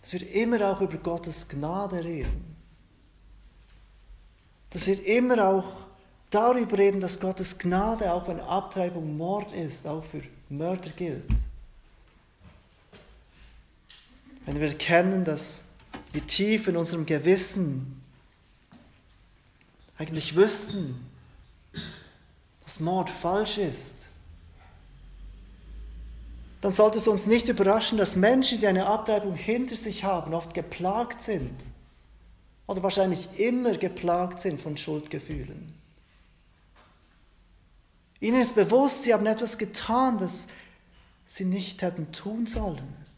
dass 0.00 0.12
wir 0.12 0.34
immer 0.34 0.70
auch 0.70 0.80
über 0.82 0.98
Gottes 0.98 1.48
Gnade 1.48 2.04
reden. 2.04 2.54
Dass 4.70 4.86
wir 4.86 5.04
immer 5.04 5.48
auch 5.48 5.78
darüber 6.30 6.78
reden, 6.78 7.00
dass 7.00 7.18
Gottes 7.18 7.58
Gnade, 7.58 8.12
auch 8.12 8.28
wenn 8.28 8.38
Abtreibung 8.38 9.16
Mord 9.16 9.52
ist, 9.52 9.88
auch 9.88 10.04
für 10.04 10.22
Mörder 10.48 10.90
gilt. 10.90 11.24
Wenn 14.50 14.60
wir 14.60 14.68
erkennen, 14.70 15.24
dass 15.24 15.62
wir 16.10 16.26
tief 16.26 16.66
in 16.66 16.76
unserem 16.76 17.06
Gewissen 17.06 18.02
eigentlich 19.96 20.34
wüssten, 20.34 21.08
dass 22.64 22.80
Mord 22.80 23.10
falsch 23.10 23.58
ist, 23.58 24.08
dann 26.62 26.72
sollte 26.72 26.98
es 26.98 27.06
uns 27.06 27.28
nicht 27.28 27.48
überraschen, 27.48 27.96
dass 27.96 28.16
Menschen, 28.16 28.58
die 28.58 28.66
eine 28.66 28.86
Abtreibung 28.86 29.36
hinter 29.36 29.76
sich 29.76 30.02
haben, 30.02 30.34
oft 30.34 30.52
geplagt 30.52 31.22
sind 31.22 31.54
oder 32.66 32.82
wahrscheinlich 32.82 33.28
immer 33.38 33.76
geplagt 33.76 34.40
sind 34.40 34.60
von 34.60 34.76
Schuldgefühlen. 34.76 35.72
Ihnen 38.18 38.40
ist 38.40 38.56
bewusst, 38.56 39.04
sie 39.04 39.14
haben 39.14 39.26
etwas 39.26 39.58
getan, 39.58 40.18
das 40.18 40.48
sie 41.24 41.44
nicht 41.44 41.82
hätten 41.82 42.10
tun 42.10 42.48
sollen. 42.48 43.09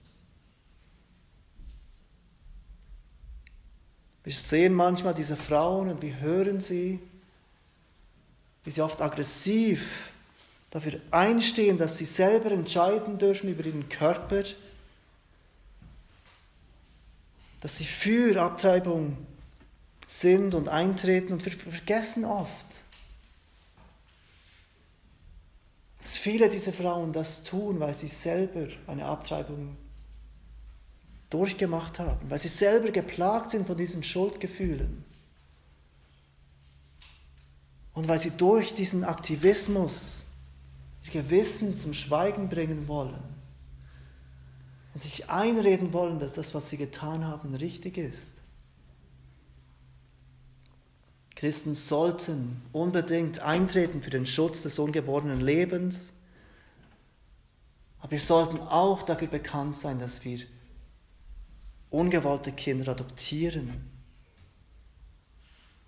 Wir 4.24 4.32
sehen 4.32 4.74
manchmal 4.74 5.14
diese 5.14 5.37
Frauen 5.37 5.88
und 5.88 6.02
wir 6.02 6.20
hören 6.20 6.61
sie, 6.61 7.00
wie 8.64 8.70
sie 8.70 8.82
oft 8.82 9.00
aggressiv 9.00 10.12
dafür 10.70 11.00
einstehen, 11.11 11.76
dass 11.76 11.98
sie 11.98 12.04
selber 12.04 12.52
entscheiden 12.52 13.18
dürfen 13.18 13.50
über 13.50 13.64
ihren 13.64 13.88
Körper, 13.88 14.44
dass 17.61 17.76
sie 17.76 17.85
für 17.85 18.40
Abtreibung 18.40 19.16
sind 20.06 20.54
und 20.54 20.68
eintreten 20.68 21.32
und 21.32 21.44
wir 21.44 21.52
vergessen 21.52 22.24
oft, 22.24 22.85
dass 25.98 26.16
viele 26.16 26.48
dieser 26.48 26.72
Frauen 26.72 27.12
das 27.12 27.44
tun, 27.44 27.80
weil 27.80 27.94
sie 27.94 28.08
selber 28.08 28.66
eine 28.87 29.04
Abtreibung 29.04 29.76
durchgemacht 31.33 31.99
haben, 31.99 32.31
weil 32.31 32.38
sie 32.38 32.49
selber 32.49 32.90
geplagt 32.90 33.51
sind 33.51 33.66
von 33.66 33.77
diesen 33.77 34.03
Schuldgefühlen. 34.03 35.05
Und 37.95 38.09
weil 38.09 38.18
sie 38.18 38.31
durch 38.31 38.75
diesen 38.75 39.05
Aktivismus 39.05 40.27
ihr 41.05 41.23
Gewissen 41.23 41.75
zum 41.75 41.95
Schweigen 41.95 42.49
bringen 42.49 42.88
wollen 42.88 43.23
und 44.95 45.01
sich 45.01 45.31
einreden 45.31 45.92
wollen, 45.92 46.18
dass 46.18 46.35
das, 46.35 46.55
was 46.55 46.71
sie 46.71 46.77
getan 46.77 47.27
haben, 47.27 47.55
richtig 47.55 47.99
ist. 47.99 48.42
Christen 51.35 51.75
sollten 51.75 52.62
unbedingt 52.73 53.40
eintreten 53.40 54.03
für 54.03 54.11
den 54.11 54.27
Schutz 54.27 54.62
des 54.62 54.79
ungeborenen 54.79 55.40
Lebens, 55.40 56.12
aber 58.01 58.12
wir 58.12 58.21
sollten 58.21 58.59
auch 58.59 59.03
dafür 59.03 59.29
bekannt 59.29 59.77
sein, 59.77 59.99
dass 59.99 60.25
wir 60.25 60.38
ungewollte 61.92 62.52
Kinder 62.52 62.92
adoptieren, 62.92 63.90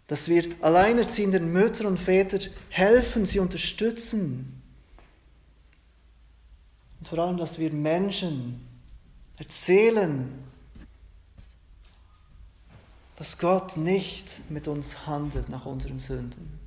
dass 0.07 0.29
wir 0.29 0.45
alleinerziehenden 0.61 1.53
Müttern 1.53 1.87
und 1.87 1.99
Vätern 1.99 2.51
helfen, 2.69 3.27
sie 3.27 3.39
unterstützen 3.39 4.63
und 7.05 7.09
vor 7.09 7.19
allem, 7.19 7.37
dass 7.37 7.59
wir 7.59 7.71
Menschen 7.71 8.67
erzählen, 9.37 10.33
dass 13.17 13.37
Gott 13.37 13.77
nicht 13.77 14.51
mit 14.51 14.69
uns 14.69 15.07
handelt 15.07 15.51
nach 15.51 15.67
unseren 15.67 15.99
Sünden. 15.99 16.59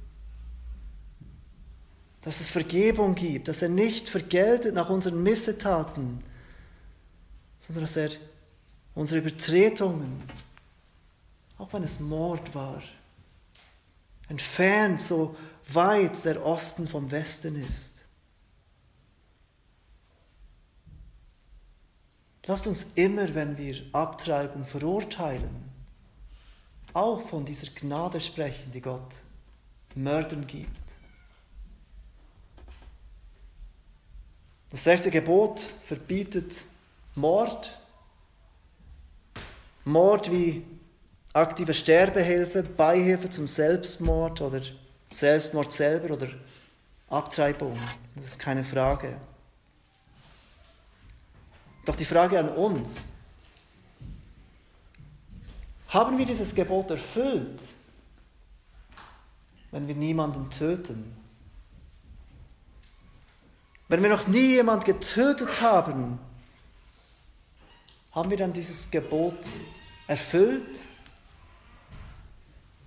Dass 2.21 2.39
es 2.39 2.49
Vergebung 2.49 3.15
gibt, 3.15 3.47
dass 3.47 3.63
er 3.63 3.69
nicht 3.69 4.09
vergeltet 4.09 4.75
nach 4.75 4.91
unseren 4.91 5.23
Missetaten, 5.23 6.19
sondern 7.57 7.85
dass 7.85 7.97
er 7.97 8.11
unsere 8.97 9.19
Übertretungen, 9.19 10.23
auch 11.59 11.71
wenn 11.71 11.83
es 11.83 11.99
Mord 11.99 12.55
war, 12.55 12.81
entfernt 14.27 14.99
so 15.01 15.37
weit 15.69 16.25
der 16.25 16.43
Osten 16.43 16.87
vom 16.87 17.11
Westen 17.11 17.61
ist. 17.61 18.05
Lasst 22.47 22.65
uns 22.65 22.87
immer, 22.95 23.35
wenn 23.35 23.57
wir 23.57 23.83
Abtreibung 23.91 24.65
verurteilen, 24.65 25.69
auch 26.93 27.21
von 27.21 27.45
dieser 27.45 27.67
Gnade 27.71 28.19
sprechen, 28.19 28.71
die 28.71 28.81
Gott 28.81 29.21
Mördern 29.93 30.47
gibt. 30.47 30.71
Das 34.69 34.83
sechste 34.83 35.11
Gebot 35.11 35.59
verbietet 35.83 36.65
Mord. 37.13 37.77
Mord 39.87 40.29
wie 40.29 40.65
aktive 41.31 41.73
Sterbehilfe, 41.73 42.61
Beihilfe 42.61 43.29
zum 43.29 43.47
Selbstmord 43.47 44.41
oder 44.41 44.61
Selbstmord 45.09 45.71
selber 45.71 46.15
oder 46.15 46.27
Abtreibung. 47.07 47.79
Das 48.15 48.25
ist 48.25 48.39
keine 48.39 48.65
Frage. 48.65 49.17
Doch 51.85 51.95
die 51.95 52.03
Frage 52.03 52.37
an 52.37 52.49
uns, 52.49 53.13
haben 55.87 56.17
wir 56.17 56.25
dieses 56.25 56.53
Gebot 56.53 56.91
erfüllt, 56.91 57.63
wenn 59.71 59.87
wir 59.87 59.95
niemanden 59.95 60.49
töten? 60.49 61.15
Wenn 63.87 64.03
wir 64.03 64.09
noch 64.09 64.27
nie 64.27 64.55
jemand 64.55 64.83
getötet 64.83 65.61
haben, 65.61 66.19
haben 68.11 68.29
wir 68.29 68.35
dann 68.35 68.51
dieses 68.51 68.91
Gebot 68.91 69.37
erfüllt? 69.37 69.76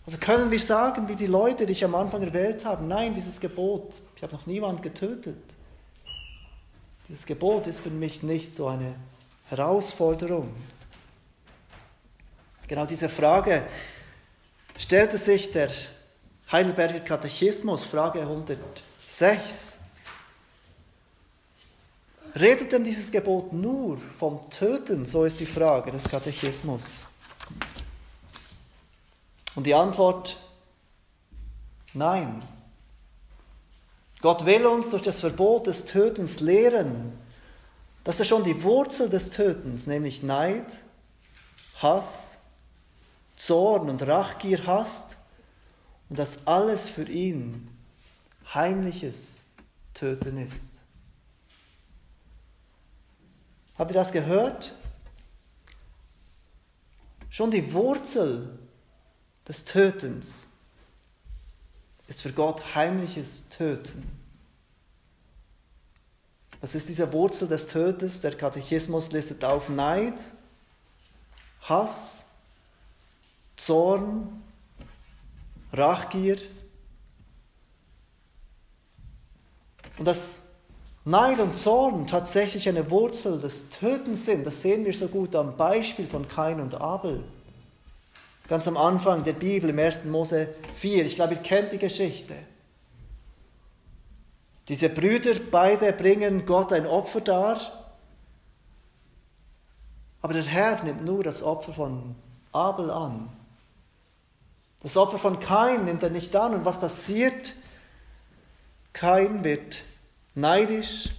Also 0.06 0.18
können 0.18 0.50
wir 0.50 0.58
sagen, 0.58 1.06
wie 1.08 1.16
die 1.16 1.26
Leute, 1.26 1.66
die 1.66 1.72
ich 1.72 1.84
am 1.84 1.94
Anfang 1.94 2.22
erwählt 2.22 2.64
habe, 2.64 2.84
nein, 2.84 3.14
dieses 3.14 3.38
Gebot, 3.38 4.00
ich 4.16 4.22
habe 4.22 4.32
noch 4.32 4.46
niemanden 4.46 4.82
getötet. 4.82 5.36
Dieses 7.08 7.26
Gebot 7.26 7.66
ist 7.66 7.80
für 7.80 7.90
mich 7.90 8.22
nicht 8.22 8.54
so 8.54 8.68
eine 8.68 8.94
Herausforderung. 9.50 10.54
Genau 12.66 12.86
diese 12.86 13.08
Frage 13.08 13.64
stellte 14.78 15.18
sich 15.18 15.50
der 15.52 15.70
Heidelberger 16.50 17.00
Katechismus, 17.00 17.84
Frage 17.84 18.22
106. 18.22 19.78
Redet 22.34 22.72
denn 22.72 22.84
dieses 22.84 23.10
Gebot 23.10 23.52
nur 23.52 23.98
vom 23.98 24.48
Töten? 24.50 25.04
So 25.04 25.24
ist 25.24 25.40
die 25.40 25.46
Frage 25.46 25.90
des 25.90 26.08
Katechismus. 26.08 27.09
Und 29.54 29.64
die 29.64 29.74
Antwort, 29.74 30.36
nein. 31.94 32.42
Gott 34.20 34.44
will 34.44 34.66
uns 34.66 34.90
durch 34.90 35.02
das 35.02 35.20
Verbot 35.20 35.66
des 35.66 35.86
Tötens 35.86 36.40
lehren, 36.40 37.18
dass 38.04 38.18
er 38.18 38.24
schon 38.24 38.44
die 38.44 38.62
Wurzel 38.62 39.08
des 39.08 39.30
Tötens, 39.30 39.86
nämlich 39.86 40.22
Neid, 40.22 40.82
Hass, 41.80 42.38
Zorn 43.36 43.88
und 43.88 44.02
Rachgier 44.02 44.66
hast 44.66 45.16
und 46.08 46.18
dass 46.18 46.46
alles 46.46 46.88
für 46.88 47.08
ihn 47.08 47.68
heimliches 48.54 49.44
Töten 49.94 50.36
ist. 50.38 50.78
Habt 53.78 53.90
ihr 53.92 53.94
das 53.94 54.12
gehört? 54.12 54.74
Schon 57.30 57.50
die 57.50 57.72
Wurzel 57.72 58.59
des 59.50 59.64
Tötens 59.64 60.46
ist 62.06 62.22
für 62.22 62.32
Gott 62.32 62.76
heimliches 62.76 63.48
Töten. 63.48 64.08
Was 66.60 66.76
ist 66.76 66.88
diese 66.88 67.12
Wurzel 67.12 67.48
des 67.48 67.66
Tötens? 67.66 68.20
Der 68.20 68.36
Katechismus 68.36 69.10
listet 69.10 69.44
auf 69.44 69.68
Neid, 69.68 70.14
Hass, 71.62 72.26
Zorn, 73.56 74.40
Rachgier. 75.72 76.38
Und 79.98 80.04
dass 80.04 80.42
Neid 81.04 81.40
und 81.40 81.58
Zorn 81.58 82.06
tatsächlich 82.06 82.68
eine 82.68 82.88
Wurzel 82.88 83.40
des 83.40 83.68
Tötens 83.70 84.26
sind, 84.26 84.46
das 84.46 84.62
sehen 84.62 84.84
wir 84.84 84.94
so 84.94 85.08
gut 85.08 85.34
am 85.34 85.56
Beispiel 85.56 86.06
von 86.06 86.28
Kain 86.28 86.60
und 86.60 86.74
Abel. 86.80 87.24
Ganz 88.50 88.66
am 88.66 88.76
Anfang 88.76 89.22
der 89.22 89.34
Bibel 89.34 89.70
im 89.70 89.78
1. 89.78 90.06
Mose 90.06 90.52
4. 90.74 91.06
Ich 91.06 91.14
glaube, 91.14 91.34
ihr 91.34 91.40
kennt 91.40 91.72
die 91.72 91.78
Geschichte. 91.78 92.34
Diese 94.66 94.88
Brüder, 94.88 95.36
beide 95.52 95.92
bringen 95.92 96.46
Gott 96.46 96.72
ein 96.72 96.84
Opfer 96.84 97.20
dar, 97.20 97.60
aber 100.20 100.32
der 100.32 100.42
Herr 100.42 100.82
nimmt 100.82 101.04
nur 101.04 101.22
das 101.22 101.44
Opfer 101.44 101.72
von 101.72 102.16
Abel 102.50 102.90
an. 102.90 103.28
Das 104.80 104.96
Opfer 104.96 105.18
von 105.18 105.38
Kain 105.38 105.84
nimmt 105.84 106.02
er 106.02 106.10
nicht 106.10 106.34
an. 106.34 106.52
Und 106.52 106.64
was 106.64 106.80
passiert? 106.80 107.54
Kain 108.92 109.44
wird 109.44 109.82
neidisch, 110.34 111.10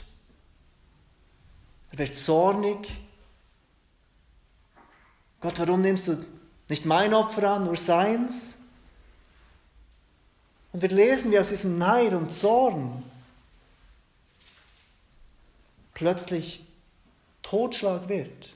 er 1.93 1.97
wird 1.99 2.17
zornig, 2.17 2.89
Gott, 5.39 5.57
warum 5.59 5.79
nimmst 5.79 6.09
du 6.09 6.25
nicht 6.71 6.85
mein 6.85 7.13
Opfer 7.13 7.51
an, 7.51 7.65
nur 7.65 7.75
seins? 7.75 8.57
Und 10.71 10.81
wir 10.81 10.87
lesen, 10.87 11.29
wie 11.31 11.37
aus 11.37 11.49
diesem 11.49 11.77
Neid 11.77 12.13
und 12.13 12.33
Zorn 12.33 13.03
plötzlich 15.93 16.65
Totschlag 17.41 18.07
wird. 18.07 18.53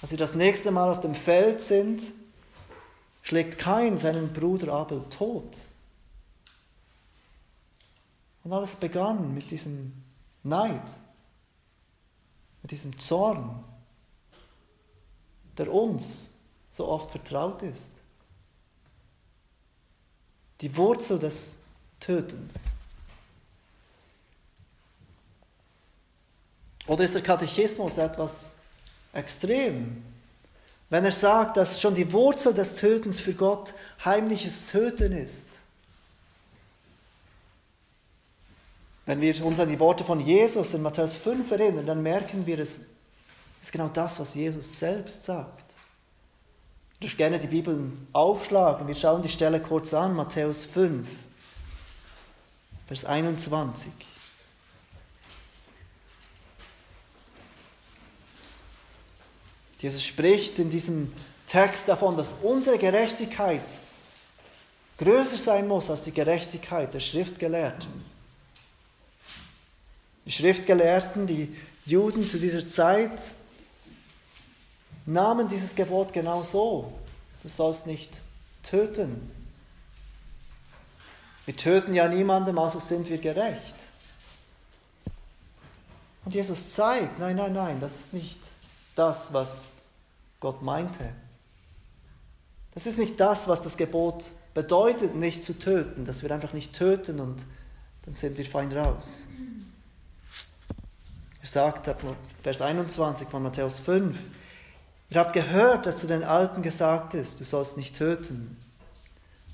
Als 0.00 0.10
sie 0.10 0.16
das 0.16 0.34
nächste 0.34 0.70
Mal 0.70 0.88
auf 0.88 1.00
dem 1.00 1.14
Feld 1.14 1.60
sind, 1.60 2.02
schlägt 3.22 3.58
Kain 3.58 3.98
seinen 3.98 4.32
Bruder 4.32 4.72
Abel 4.72 5.04
tot. 5.10 5.54
Und 8.42 8.54
alles 8.54 8.74
begann 8.74 9.34
mit 9.34 9.50
diesem 9.50 9.92
Neid, 10.42 10.88
mit 12.62 12.70
diesem 12.70 12.98
Zorn, 12.98 13.62
der 15.58 15.72
uns 15.72 16.30
so 16.70 16.88
oft 16.88 17.10
vertraut 17.10 17.62
ist. 17.62 17.92
Die 20.60 20.76
Wurzel 20.76 21.18
des 21.18 21.58
Tötens. 22.00 22.64
Oder 26.86 27.04
ist 27.04 27.14
der 27.14 27.22
Katechismus 27.22 27.98
etwas 27.98 28.56
extrem, 29.12 30.02
wenn 30.90 31.04
er 31.04 31.12
sagt, 31.12 31.56
dass 31.56 31.80
schon 31.80 31.94
die 31.94 32.12
Wurzel 32.12 32.52
des 32.54 32.74
Tötens 32.74 33.20
für 33.20 33.34
Gott 33.34 33.74
heimliches 34.04 34.66
Töten 34.66 35.12
ist? 35.12 35.60
Wenn 39.06 39.20
wir 39.20 39.44
uns 39.44 39.58
an 39.58 39.68
die 39.68 39.80
Worte 39.80 40.04
von 40.04 40.20
Jesus 40.20 40.74
in 40.74 40.82
Matthäus 40.82 41.16
5 41.16 41.50
erinnern, 41.50 41.86
dann 41.86 42.02
merken 42.02 42.46
wir, 42.46 42.58
es 42.58 42.80
ist 43.62 43.72
genau 43.72 43.88
das, 43.88 44.18
was 44.18 44.34
Jesus 44.34 44.78
selbst 44.78 45.22
sagt. 45.22 45.74
Ich 46.94 46.98
dürft 46.98 47.16
gerne 47.16 47.38
die 47.38 47.46
Bibeln 47.46 48.08
aufschlagen. 48.12 48.86
Wir 48.88 48.94
schauen 48.94 49.22
die 49.22 49.28
Stelle 49.28 49.60
kurz 49.60 49.94
an, 49.94 50.14
Matthäus 50.14 50.64
5, 50.64 51.08
Vers 52.88 53.04
21. 53.04 53.92
Jesus 59.78 60.04
spricht 60.04 60.58
in 60.58 60.70
diesem 60.70 61.12
Text 61.46 61.88
davon, 61.88 62.16
dass 62.16 62.34
unsere 62.42 62.78
Gerechtigkeit 62.78 63.64
größer 64.98 65.36
sein 65.36 65.66
muss 65.66 65.90
als 65.90 66.02
die 66.02 66.12
Gerechtigkeit 66.12 66.94
der 66.94 67.00
Schriftgelehrten. 67.00 68.04
Die 70.24 70.30
Schriftgelehrten, 70.30 71.26
die 71.26 71.56
Juden 71.84 72.22
zu 72.22 72.38
dieser 72.38 72.66
Zeit, 72.68 73.10
nahmen 75.06 75.48
dieses 75.48 75.74
Gebot 75.74 76.12
genau 76.12 76.42
so. 76.42 76.92
Du 77.42 77.48
sollst 77.48 77.86
nicht 77.86 78.10
töten. 78.62 79.30
Wir 81.44 81.56
töten 81.56 81.92
ja 81.92 82.06
niemandem, 82.08 82.58
also 82.58 82.78
sind 82.78 83.08
wir 83.08 83.18
gerecht. 83.18 83.74
Und 86.24 86.34
Jesus 86.34 86.70
zeigt, 86.70 87.18
nein, 87.18 87.36
nein, 87.36 87.52
nein, 87.52 87.80
das 87.80 87.98
ist 87.98 88.14
nicht 88.14 88.38
das, 88.94 89.32
was 89.32 89.72
Gott 90.38 90.62
meinte. 90.62 91.08
Das 92.74 92.86
ist 92.86 92.98
nicht 92.98 93.18
das, 93.18 93.48
was 93.48 93.60
das 93.60 93.76
Gebot 93.76 94.30
bedeutet, 94.54 95.14
nicht 95.14 95.42
zu 95.42 95.58
töten, 95.58 96.04
dass 96.04 96.22
wir 96.22 96.30
einfach 96.30 96.52
nicht 96.52 96.74
töten 96.74 97.20
und 97.20 97.44
dann 98.04 98.14
sind 98.14 98.38
wir 98.38 98.44
fein 98.44 98.72
raus. 98.72 99.26
Er 101.40 101.48
sagt, 101.48 101.90
Vers 102.42 102.60
21 102.60 103.28
von 103.28 103.42
Matthäus 103.42 103.78
5, 103.80 104.16
ihr 105.12 105.20
habt 105.20 105.34
gehört, 105.34 105.84
dass 105.84 105.98
zu 105.98 106.06
den 106.06 106.24
Alten 106.24 106.62
gesagt 106.62 107.12
ist, 107.12 107.38
du 107.38 107.44
sollst 107.44 107.76
nicht 107.76 107.96
töten. 107.96 108.56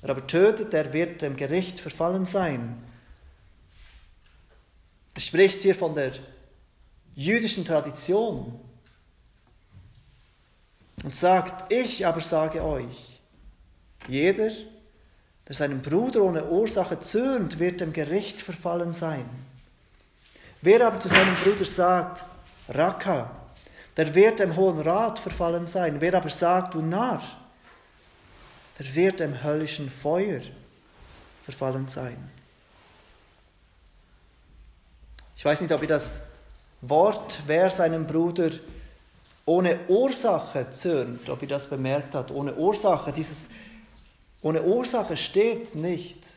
Wer 0.00 0.10
aber 0.10 0.24
tötet, 0.26 0.72
der 0.72 0.92
wird 0.92 1.22
dem 1.22 1.36
Gericht 1.36 1.80
verfallen 1.80 2.26
sein. 2.26 2.80
Er 5.14 5.20
spricht 5.20 5.62
hier 5.62 5.74
von 5.74 5.96
der 5.96 6.12
jüdischen 7.16 7.64
Tradition 7.64 8.60
und 11.02 11.12
sagt, 11.12 11.72
ich 11.72 12.06
aber 12.06 12.20
sage 12.20 12.64
euch, 12.64 13.20
jeder, 14.06 14.50
der 15.48 15.56
seinem 15.56 15.82
Bruder 15.82 16.22
ohne 16.22 16.48
Ursache 16.48 17.00
zürnt, 17.00 17.58
wird 17.58 17.80
dem 17.80 17.92
Gericht 17.92 18.40
verfallen 18.40 18.92
sein. 18.92 19.28
Wer 20.62 20.86
aber 20.86 21.00
zu 21.00 21.08
seinem 21.08 21.34
Bruder 21.34 21.64
sagt, 21.64 22.24
Raka, 22.68 23.47
der 23.98 24.14
wird 24.14 24.38
dem 24.38 24.56
Hohen 24.56 24.80
Rat 24.80 25.18
verfallen 25.18 25.66
sein. 25.66 26.00
Wer 26.00 26.14
aber 26.14 26.30
sagt, 26.30 26.74
du 26.74 26.80
Narr, 26.80 27.20
der 28.78 28.94
wird 28.94 29.18
dem 29.18 29.42
höllischen 29.42 29.90
Feuer 29.90 30.40
verfallen 31.44 31.88
sein. 31.88 32.30
Ich 35.36 35.44
weiß 35.44 35.60
nicht, 35.60 35.72
ob 35.72 35.82
ihr 35.82 35.88
das 35.88 36.22
Wort, 36.80 37.40
wer 37.46 37.70
seinem 37.70 38.06
Bruder 38.06 38.50
ohne 39.44 39.80
Ursache 39.88 40.70
zürnt, 40.70 41.28
ob 41.28 41.42
ihr 41.42 41.48
das 41.48 41.68
bemerkt 41.68 42.14
habt, 42.14 42.30
ohne 42.30 42.54
Ursache, 42.54 43.12
dieses 43.12 43.50
ohne 44.42 44.62
Ursache 44.62 45.16
steht 45.16 45.74
nicht 45.74 46.34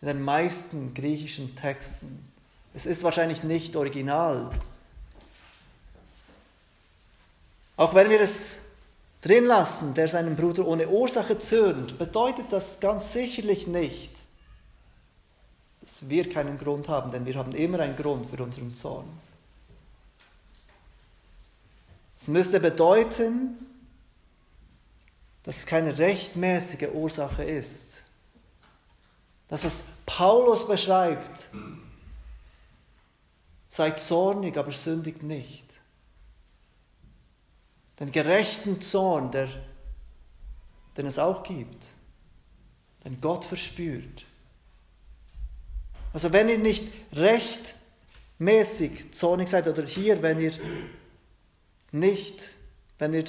in 0.00 0.08
den 0.08 0.22
meisten 0.22 0.92
griechischen 0.92 1.54
Texten. 1.54 2.32
Es 2.74 2.84
ist 2.86 3.04
wahrscheinlich 3.04 3.44
nicht 3.44 3.76
original. 3.76 4.50
Auch 7.76 7.94
wenn 7.94 8.10
wir 8.10 8.20
es 8.20 8.60
drin 9.20 9.44
lassen, 9.44 9.94
der 9.94 10.08
seinen 10.08 10.36
Bruder 10.36 10.66
ohne 10.66 10.88
Ursache 10.88 11.38
zürnt, 11.38 11.98
bedeutet 11.98 12.52
das 12.52 12.80
ganz 12.80 13.12
sicherlich 13.12 13.66
nicht, 13.66 14.12
dass 15.80 16.08
wir 16.08 16.28
keinen 16.28 16.58
Grund 16.58 16.88
haben, 16.88 17.10
denn 17.10 17.26
wir 17.26 17.34
haben 17.34 17.52
immer 17.52 17.80
einen 17.80 17.96
Grund 17.96 18.28
für 18.30 18.42
unseren 18.42 18.74
Zorn. 18.76 19.06
Es 22.16 22.28
müsste 22.28 22.60
bedeuten, 22.60 23.58
dass 25.42 25.58
es 25.58 25.66
keine 25.66 25.98
rechtmäßige 25.98 26.88
Ursache 26.92 27.44
ist. 27.44 28.02
Das, 29.48 29.64
was 29.64 29.84
Paulus 30.06 30.66
beschreibt, 30.66 31.50
Seid 33.76 34.00
zornig, 34.00 34.56
aber 34.56 34.72
sündigt 34.72 35.22
nicht. 35.22 35.65
Den 37.98 38.12
gerechten 38.12 38.80
Zorn, 38.80 39.30
der, 39.30 39.48
den 40.96 41.06
es 41.06 41.18
auch 41.18 41.42
gibt, 41.42 41.86
den 43.04 43.20
Gott 43.20 43.44
verspürt. 43.44 44.24
Also 46.12 46.32
wenn 46.32 46.48
ihr 46.48 46.58
nicht 46.58 46.84
rechtmäßig 47.12 49.12
zornig 49.12 49.48
seid, 49.48 49.68
oder 49.68 49.84
hier, 49.84 50.22
wenn 50.22 50.40
ihr 50.40 50.52
nicht, 51.92 52.56
wenn 52.98 53.14
ihr 53.14 53.24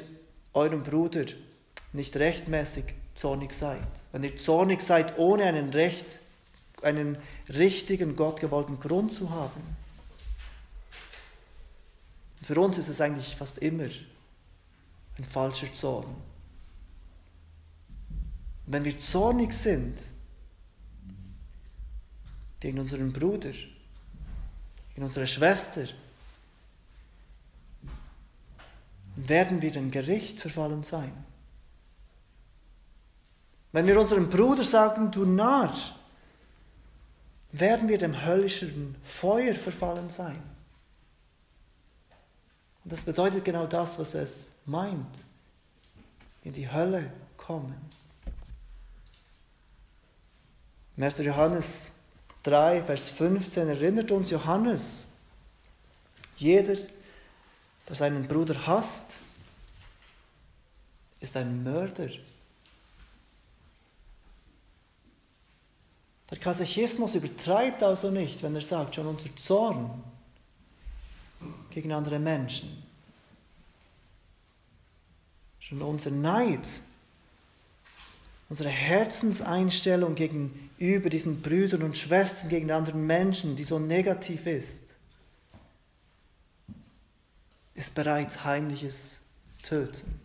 eurem 0.53 0.84
Bruder 0.84 1.26
nicht 1.93 2.15
rechtmäßig 2.15 2.86
zornig 3.13 3.53
seid, 3.53 3.88
wenn 4.11 4.24
ihr 4.24 4.36
zornig 4.38 4.82
seid, 4.82 5.18
ohne 5.18 5.45
einen 5.45 5.70
recht, 5.70 6.05
einen 6.82 7.18
richtigen, 7.49 8.15
gottgewollten 8.15 8.80
Grund 8.80 9.13
zu 9.13 9.30
haben, 9.30 9.78
für 12.41 12.59
uns 12.59 12.78
ist 12.78 12.88
es 12.88 13.01
eigentlich 13.01 13.36
fast 13.36 13.57
immer 13.57 13.89
ein 15.18 15.26
falscher 15.26 15.72
Zorn. 15.74 16.15
Wenn 18.65 18.84
wir 18.84 18.99
zornig 18.99 19.53
sind 19.53 19.97
gegen 22.59 22.80
unseren 22.80 23.13
Bruder, 23.13 23.53
gegen 24.93 25.05
unsere 25.05 25.28
Schwester, 25.28 25.86
werden 29.15 29.61
wir 29.61 29.72
dem 29.72 29.89
Gericht 29.89 30.39
verfallen 30.39 30.84
sein. 30.84 31.11
Wenn 33.72 33.88
wir 33.88 33.99
unserem 33.99 34.30
Bruder 34.30 34.63
sagen, 34.63 35.11
du 35.11 35.26
Narr, 35.26 35.74
werden 37.51 37.89
wir 37.89 37.97
dem 37.97 38.26
höllischen 38.26 38.95
Feuer 39.03 39.55
verfallen 39.55 40.09
sein. 40.09 40.41
Und 42.84 42.91
das 42.91 43.03
bedeutet 43.03 43.43
genau 43.43 43.65
das, 43.65 43.97
was 43.97 44.13
es 44.13 44.57
meint. 44.68 45.26
In 46.43 46.53
die 46.53 46.70
Hölle 46.70 47.11
kommen. 47.36 47.76
Im 50.95 51.03
1. 51.03 51.18
Johannes 51.20 51.93
3, 52.43 52.84
Vers 52.84 53.09
15 53.09 53.68
erinnert 53.68 54.11
uns 54.11 54.30
Johannes, 54.30 55.09
jeder, 56.38 56.76
der 57.88 57.95
seinen 57.95 58.28
Bruder 58.28 58.55
hasst, 58.68 59.20
ist 61.20 61.36
ein 61.36 61.63
Mörder. 61.63 62.09
Der 66.30 66.38
Katechismus 66.38 67.15
übertreibt 67.15 67.82
also 67.82 68.11
nicht, 68.11 68.43
wenn 68.43 68.55
er 68.55 68.61
sagt, 68.61 68.95
schon 68.95 69.07
unser 69.07 69.36
Zorn 69.36 70.03
gegen 71.70 71.91
andere 71.91 72.20
Menschen 72.20 72.87
schon 75.68 75.82
unser 75.82 76.11
Neid, 76.11 76.65
unsere 78.47 78.70
Herzenseinstellung 78.70 80.15
gegenüber 80.15 81.09
diesen 81.09 81.41
Brüdern 81.41 81.84
und 81.84 81.97
Schwestern, 81.97 82.47
gegen 82.47 82.72
anderen 82.72 83.05
Menschen, 83.05 83.57
die 83.57 83.65
so 83.65 83.78
negativ 83.78 84.45
ist, 84.45 84.95
ist 87.76 87.93
bereits 87.95 88.45
heimliches 88.45 89.20
Töten. 89.61 90.22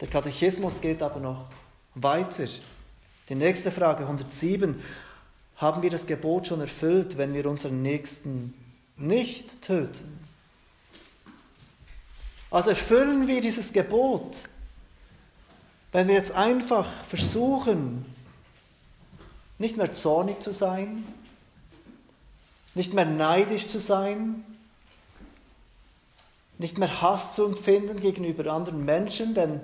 Der 0.00 0.08
Katechismus 0.08 0.80
geht 0.80 1.02
aber 1.02 1.18
noch 1.18 1.50
weiter. 1.96 2.46
Die 3.28 3.34
nächste 3.34 3.72
Frage, 3.72 4.04
107. 4.04 4.80
Haben 5.56 5.82
wir 5.82 5.90
das 5.90 6.06
Gebot 6.06 6.46
schon 6.46 6.60
erfüllt, 6.60 7.18
wenn 7.18 7.34
wir 7.34 7.46
unseren 7.46 7.82
Nächsten 7.82 8.54
nicht 9.02 9.62
töten? 9.62 10.18
Also 12.50 12.70
erfüllen 12.70 13.26
wir 13.26 13.40
dieses 13.40 13.72
Gebot, 13.72 14.48
wenn 15.90 16.08
wir 16.08 16.14
jetzt 16.14 16.32
einfach 16.32 16.88
versuchen, 17.04 18.04
nicht 19.58 19.76
mehr 19.76 19.92
zornig 19.94 20.40
zu 20.40 20.52
sein, 20.52 21.04
nicht 22.74 22.94
mehr 22.94 23.04
neidisch 23.04 23.68
zu 23.68 23.78
sein, 23.78 24.44
nicht 26.58 26.78
mehr 26.78 27.02
Hass 27.02 27.34
zu 27.34 27.44
empfinden 27.44 28.00
gegenüber 28.00 28.52
anderen 28.52 28.84
Menschen, 28.84 29.34
denn 29.34 29.60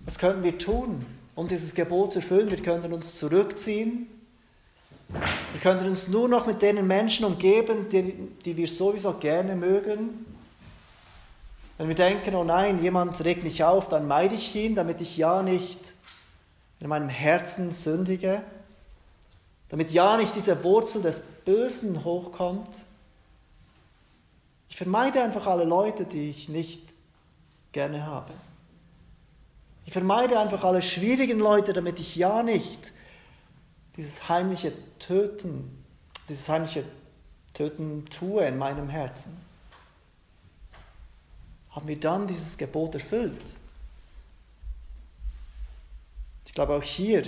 was 0.00 0.18
könnten 0.18 0.42
wir 0.42 0.58
tun, 0.58 1.04
um 1.34 1.48
dieses 1.48 1.74
Gebot 1.74 2.12
zu 2.12 2.20
erfüllen? 2.20 2.50
Wir 2.50 2.62
könnten 2.62 2.92
uns 2.92 3.16
zurückziehen, 3.16 4.06
wir 5.08 5.60
könnten 5.62 5.86
uns 5.86 6.08
nur 6.08 6.28
noch 6.28 6.46
mit 6.46 6.60
den 6.62 6.86
Menschen 6.86 7.24
umgeben, 7.24 7.88
die, 7.88 8.12
die 8.44 8.56
wir 8.56 8.68
sowieso 8.68 9.14
gerne 9.14 9.56
mögen, 9.56 10.26
wenn 11.78 11.86
wir 11.86 11.94
denken, 11.94 12.34
oh 12.34 12.42
nein, 12.42 12.82
jemand 12.82 13.24
regt 13.24 13.44
mich 13.44 13.62
auf, 13.62 13.88
dann 13.88 14.08
meide 14.08 14.34
ich 14.34 14.54
ihn, 14.56 14.74
damit 14.74 15.00
ich 15.00 15.16
ja 15.16 15.42
nicht 15.44 15.94
in 16.80 16.88
meinem 16.88 17.08
Herzen 17.08 17.70
sündige, 17.72 18.42
damit 19.68 19.92
ja 19.92 20.16
nicht 20.16 20.34
diese 20.34 20.64
Wurzel 20.64 21.02
des 21.02 21.20
Bösen 21.44 22.04
hochkommt. 22.04 22.68
Ich 24.68 24.76
vermeide 24.76 25.22
einfach 25.22 25.46
alle 25.46 25.64
Leute, 25.64 26.04
die 26.04 26.30
ich 26.30 26.48
nicht 26.48 26.82
gerne 27.70 28.04
habe. 28.04 28.32
Ich 29.86 29.92
vermeide 29.92 30.38
einfach 30.38 30.64
alle 30.64 30.82
schwierigen 30.82 31.38
Leute, 31.38 31.72
damit 31.72 32.00
ich 32.00 32.16
ja 32.16 32.42
nicht 32.42 32.92
dieses 33.98 34.30
heimliche 34.30 34.72
Töten, 34.98 35.84
dieses 36.30 36.48
heimliche 36.48 36.84
Töten 37.52 38.06
tue 38.06 38.46
in 38.46 38.56
meinem 38.56 38.88
Herzen 38.88 39.36
haben 41.78 41.86
wir 41.86 42.00
dann 42.00 42.26
dieses 42.26 42.58
Gebot 42.58 42.94
erfüllt. 42.94 43.56
Ich 46.44 46.52
glaube, 46.52 46.74
auch 46.74 46.82
hier 46.82 47.22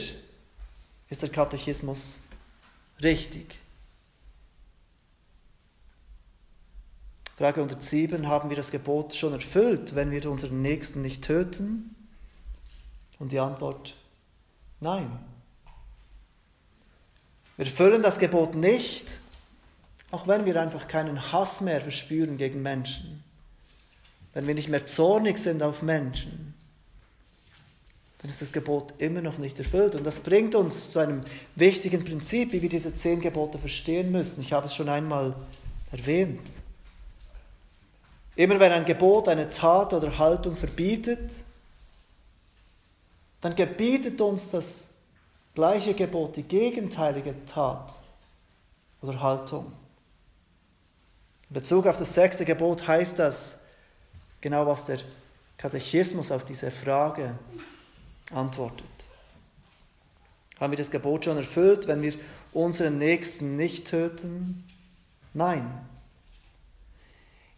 ist 1.09 1.23
der 1.23 1.29
Katechismus 1.29 2.21
richtig. 3.01 3.61
Frage 7.37 7.61
107, 7.61 8.27
haben 8.27 8.49
wir 8.49 8.57
das 8.57 8.73
Gebot 8.73 9.15
schon 9.15 9.35
erfüllt, 9.35 9.95
wenn 9.95 10.11
wir 10.11 10.29
unseren 10.29 10.63
Nächsten 10.63 11.01
nicht 11.01 11.23
töten? 11.23 11.95
Und 13.21 13.31
die 13.31 13.39
Antwort, 13.39 13.95
nein. 14.81 15.30
Wir 17.61 17.67
erfüllen 17.67 18.01
das 18.01 18.19
Gebot 18.19 18.55
nicht, 18.55 19.21
auch 20.11 20.27
wenn 20.27 20.47
wir 20.47 20.59
einfach 20.61 20.89
keinen 20.89 21.31
Hass 21.31 21.61
mehr 21.61 21.81
verspüren 21.81 22.39
gegen 22.39 22.63
Menschen 22.63 23.23
wenn 24.33 24.47
wir 24.47 24.55
nicht 24.55 24.69
mehr 24.69 24.87
zornig 24.87 25.39
sind 25.39 25.63
auf 25.63 25.83
Menschen, 25.83 26.55
dann 28.19 28.31
ist 28.31 28.43
das 28.43 28.53
Gebot 28.53 28.95
immer 28.99 29.23
noch 29.23 29.39
nicht 29.39 29.59
erfüllt. 29.59 29.95
Und 29.95 30.05
das 30.05 30.21
bringt 30.21 30.55
uns 30.55 30.93
zu 30.93 30.99
einem 30.99 31.23
wichtigen 31.57 32.05
Prinzip, 32.05 32.53
wie 32.53 32.61
wir 32.61 32.69
diese 32.69 32.95
zehn 32.95 33.21
Gebote 33.21 33.59
verstehen 33.59 34.13
müssen. 34.13 34.43
Ich 34.43 34.53
habe 34.53 34.67
es 34.67 34.75
schon 34.75 34.89
einmal 34.89 35.35
erwähnt. 35.91 36.47
Immer 38.37 38.61
wenn 38.61 38.73
ein 38.73 38.85
Gebot 38.85 39.27
eine 39.29 39.49
Tat 39.49 39.93
oder 39.93 40.17
Haltung 40.19 40.55
verbietet, 40.55 41.33
dann 43.41 43.55
gebietet 43.55 44.21
uns 44.21 44.51
das 44.51 44.90
gleiche 45.61 45.93
Gebot 45.93 46.37
die 46.37 46.43
gegenteilige 46.43 47.35
Tat 47.45 47.93
oder 49.03 49.21
Haltung. 49.21 49.71
In 51.51 51.55
Bezug 51.55 51.87
auf 51.87 51.99
das 51.99 52.15
sechste 52.15 52.47
Gebot 52.47 52.89
heißt 52.89 53.19
das, 53.19 53.61
genau 54.41 54.67
was 54.67 54.87
der 54.87 55.01
Katechismus 55.59 56.33
auf 56.33 56.47
diese 56.47 56.71
Frage 56.71 57.35
antwortet. 58.33 58.87
Haben 60.59 60.71
wir 60.73 60.79
das 60.79 60.91
Gebot 60.91 61.27
schon 61.27 61.37
erfüllt, 61.37 61.87
wenn 61.89 62.01
wir 62.01 62.15
unseren 62.55 62.97
Nächsten 62.97 63.57
nicht 63.57 63.87
töten? 63.87 64.67
Nein. 65.35 65.71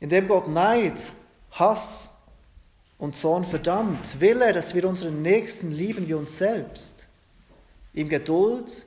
Indem 0.00 0.26
Gott 0.26 0.48
Neid, 0.48 1.12
Hass 1.52 2.14
und 2.98 3.16
Zorn 3.16 3.44
verdammt, 3.44 4.18
will 4.18 4.42
er, 4.42 4.52
dass 4.52 4.74
wir 4.74 4.88
unseren 4.88 5.22
Nächsten 5.22 5.70
lieben 5.70 6.08
wie 6.08 6.14
uns 6.14 6.36
selbst. 6.36 7.01
Ihm 7.94 8.08
Geduld, 8.08 8.86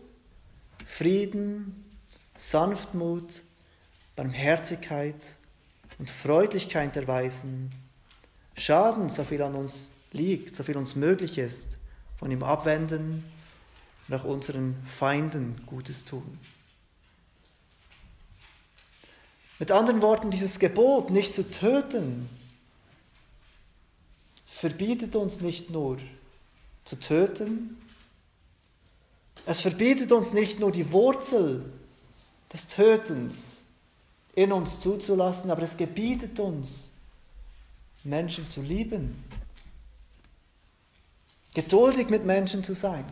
Frieden, 0.85 1.85
Sanftmut, 2.35 3.43
Barmherzigkeit 4.15 5.35
und 5.99 6.09
Freundlichkeit 6.09 6.95
erweisen 6.95 7.71
Schaden, 8.57 9.09
so 9.09 9.23
viel 9.23 9.41
an 9.41 9.55
uns 9.55 9.91
liegt, 10.11 10.55
so 10.55 10.63
viel 10.63 10.77
uns 10.77 10.95
möglich 10.95 11.37
ist, 11.37 11.77
von 12.17 12.31
ihm 12.31 12.43
abwenden, 12.43 13.23
nach 14.07 14.23
unseren 14.23 14.75
Feinden 14.85 15.61
Gutes 15.65 16.05
tun. 16.05 16.39
Mit 19.59 19.71
anderen 19.71 20.01
Worten, 20.01 20.31
dieses 20.31 20.59
Gebot, 20.59 21.09
nicht 21.09 21.33
zu 21.33 21.49
töten, 21.49 22.29
verbietet 24.45 25.15
uns 25.15 25.41
nicht 25.41 25.69
nur 25.69 25.97
zu 26.83 26.97
töten, 26.97 27.77
es 29.45 29.61
verbietet 29.61 30.11
uns 30.11 30.33
nicht 30.33 30.59
nur 30.59 30.71
die 30.71 30.91
Wurzel 30.91 31.71
des 32.51 32.67
Tötens 32.67 33.65
in 34.33 34.51
uns 34.51 34.79
zuzulassen, 34.79 35.51
aber 35.51 35.61
es 35.61 35.77
gebietet 35.77 36.39
uns, 36.39 36.91
Menschen 38.03 38.49
zu 38.49 38.61
lieben, 38.61 39.23
geduldig 41.53 42.09
mit 42.09 42.25
Menschen 42.25 42.63
zu 42.63 42.75
sein, 42.75 43.05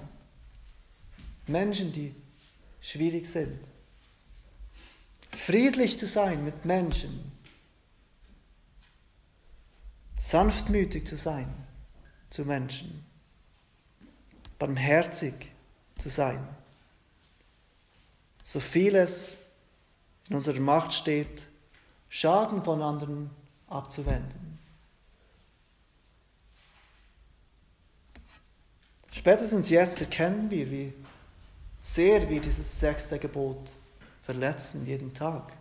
Menschen, 1.48 1.92
die 1.92 2.14
schwierig 2.82 3.28
sind, 3.28 3.60
friedlich 5.32 5.98
zu 5.98 6.08
sein 6.08 6.44
mit 6.44 6.66
Menschen, 6.66 7.32
sanftmütig 10.18 11.06
zu 11.08 11.18
sein 11.18 11.54
zu 12.30 12.46
Menschen, 12.46 13.06
barmherzig 14.58 15.53
zu 15.98 16.10
sein, 16.10 16.46
so 18.44 18.60
vieles 18.60 19.38
in 20.30 20.36
unserer 20.36 20.60
Macht 20.60 20.94
steht, 20.94 21.48
Schaden 22.10 22.64
von 22.64 22.82
anderen 22.82 23.30
abzuwenden. 23.68 24.60
Spätestens 29.12 29.70
jetzt 29.70 30.02
erkennen 30.02 30.50
wir, 30.50 30.70
wie 30.70 30.94
sehr 31.82 32.30
wir 32.30 32.42
dieses 32.42 32.80
sechste 32.80 33.20
Gebot 33.20 33.72
verletzen 34.22 34.86
jeden 34.86 35.14
Tag. 35.14 35.54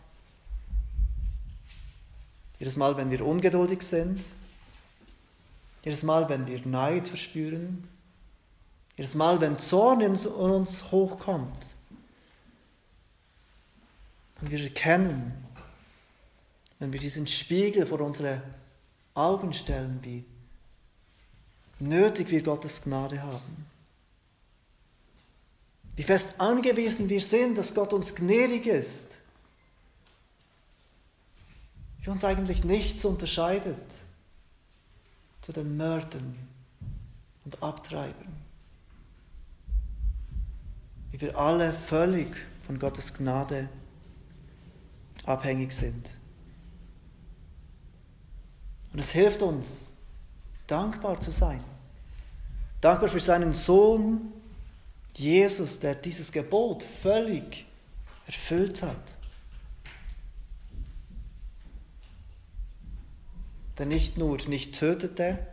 Jedes 2.58 2.76
Mal, 2.76 2.96
wenn 2.96 3.10
wir 3.10 3.26
ungeduldig 3.26 3.82
sind, 3.82 4.22
jedes 5.84 6.02
Mal, 6.02 6.28
wenn 6.28 6.46
wir 6.46 6.64
Neid 6.66 7.08
verspüren, 7.08 7.88
jedes 8.96 9.14
Mal, 9.14 9.40
wenn 9.40 9.58
Zorn 9.58 10.00
in 10.00 10.16
uns 10.16 10.90
hochkommt, 10.90 11.66
und 14.40 14.50
wir 14.50 14.62
erkennen, 14.64 15.32
wenn 16.80 16.92
wir 16.92 16.98
diesen 16.98 17.28
Spiegel 17.28 17.86
vor 17.86 18.00
unsere 18.00 18.42
Augen 19.14 19.52
stellen, 19.52 20.00
wie 20.02 20.24
nötig 21.78 22.30
wir 22.30 22.42
Gottes 22.42 22.82
Gnade 22.82 23.22
haben. 23.22 23.66
Wie 25.94 26.02
fest 26.02 26.34
angewiesen 26.38 27.08
wir 27.08 27.20
sind, 27.20 27.56
dass 27.56 27.74
Gott 27.74 27.92
uns 27.92 28.16
gnädig 28.16 28.66
ist. 28.66 29.18
Wie 32.00 32.10
uns 32.10 32.24
eigentlich 32.24 32.64
nichts 32.64 33.04
unterscheidet 33.04 33.76
zu 35.42 35.52
den 35.52 35.76
Mördern 35.76 36.36
und 37.44 37.62
Abtreibern. 37.62 38.41
Wie 41.12 41.20
wir 41.20 41.38
alle 41.38 41.72
völlig 41.72 42.28
von 42.66 42.78
Gottes 42.78 43.14
Gnade 43.14 43.68
abhängig 45.24 45.72
sind. 45.72 46.10
Und 48.92 48.98
es 48.98 49.12
hilft 49.12 49.42
uns, 49.42 49.92
dankbar 50.66 51.20
zu 51.20 51.30
sein. 51.30 51.62
Dankbar 52.80 53.08
für 53.08 53.20
seinen 53.20 53.54
Sohn 53.54 54.32
Jesus, 55.14 55.78
der 55.78 55.94
dieses 55.94 56.32
Gebot 56.32 56.82
völlig 56.82 57.66
erfüllt 58.26 58.82
hat. 58.82 59.18
Der 63.78 63.86
nicht 63.86 64.18
nur 64.18 64.36
nicht 64.48 64.74
tötete, 64.74 65.46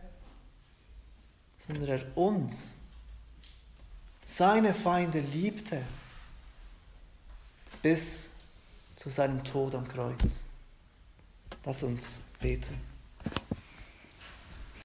sondern 1.66 1.88
er 1.88 2.16
uns, 2.16 2.79
seine 4.30 4.74
Feinde 4.74 5.18
liebte, 5.18 5.82
bis 7.82 8.30
zu 8.94 9.10
seinem 9.10 9.42
Tod 9.42 9.74
am 9.74 9.88
Kreuz. 9.88 10.44
Lass 11.64 11.82
uns 11.82 12.20
beten. 12.38 12.89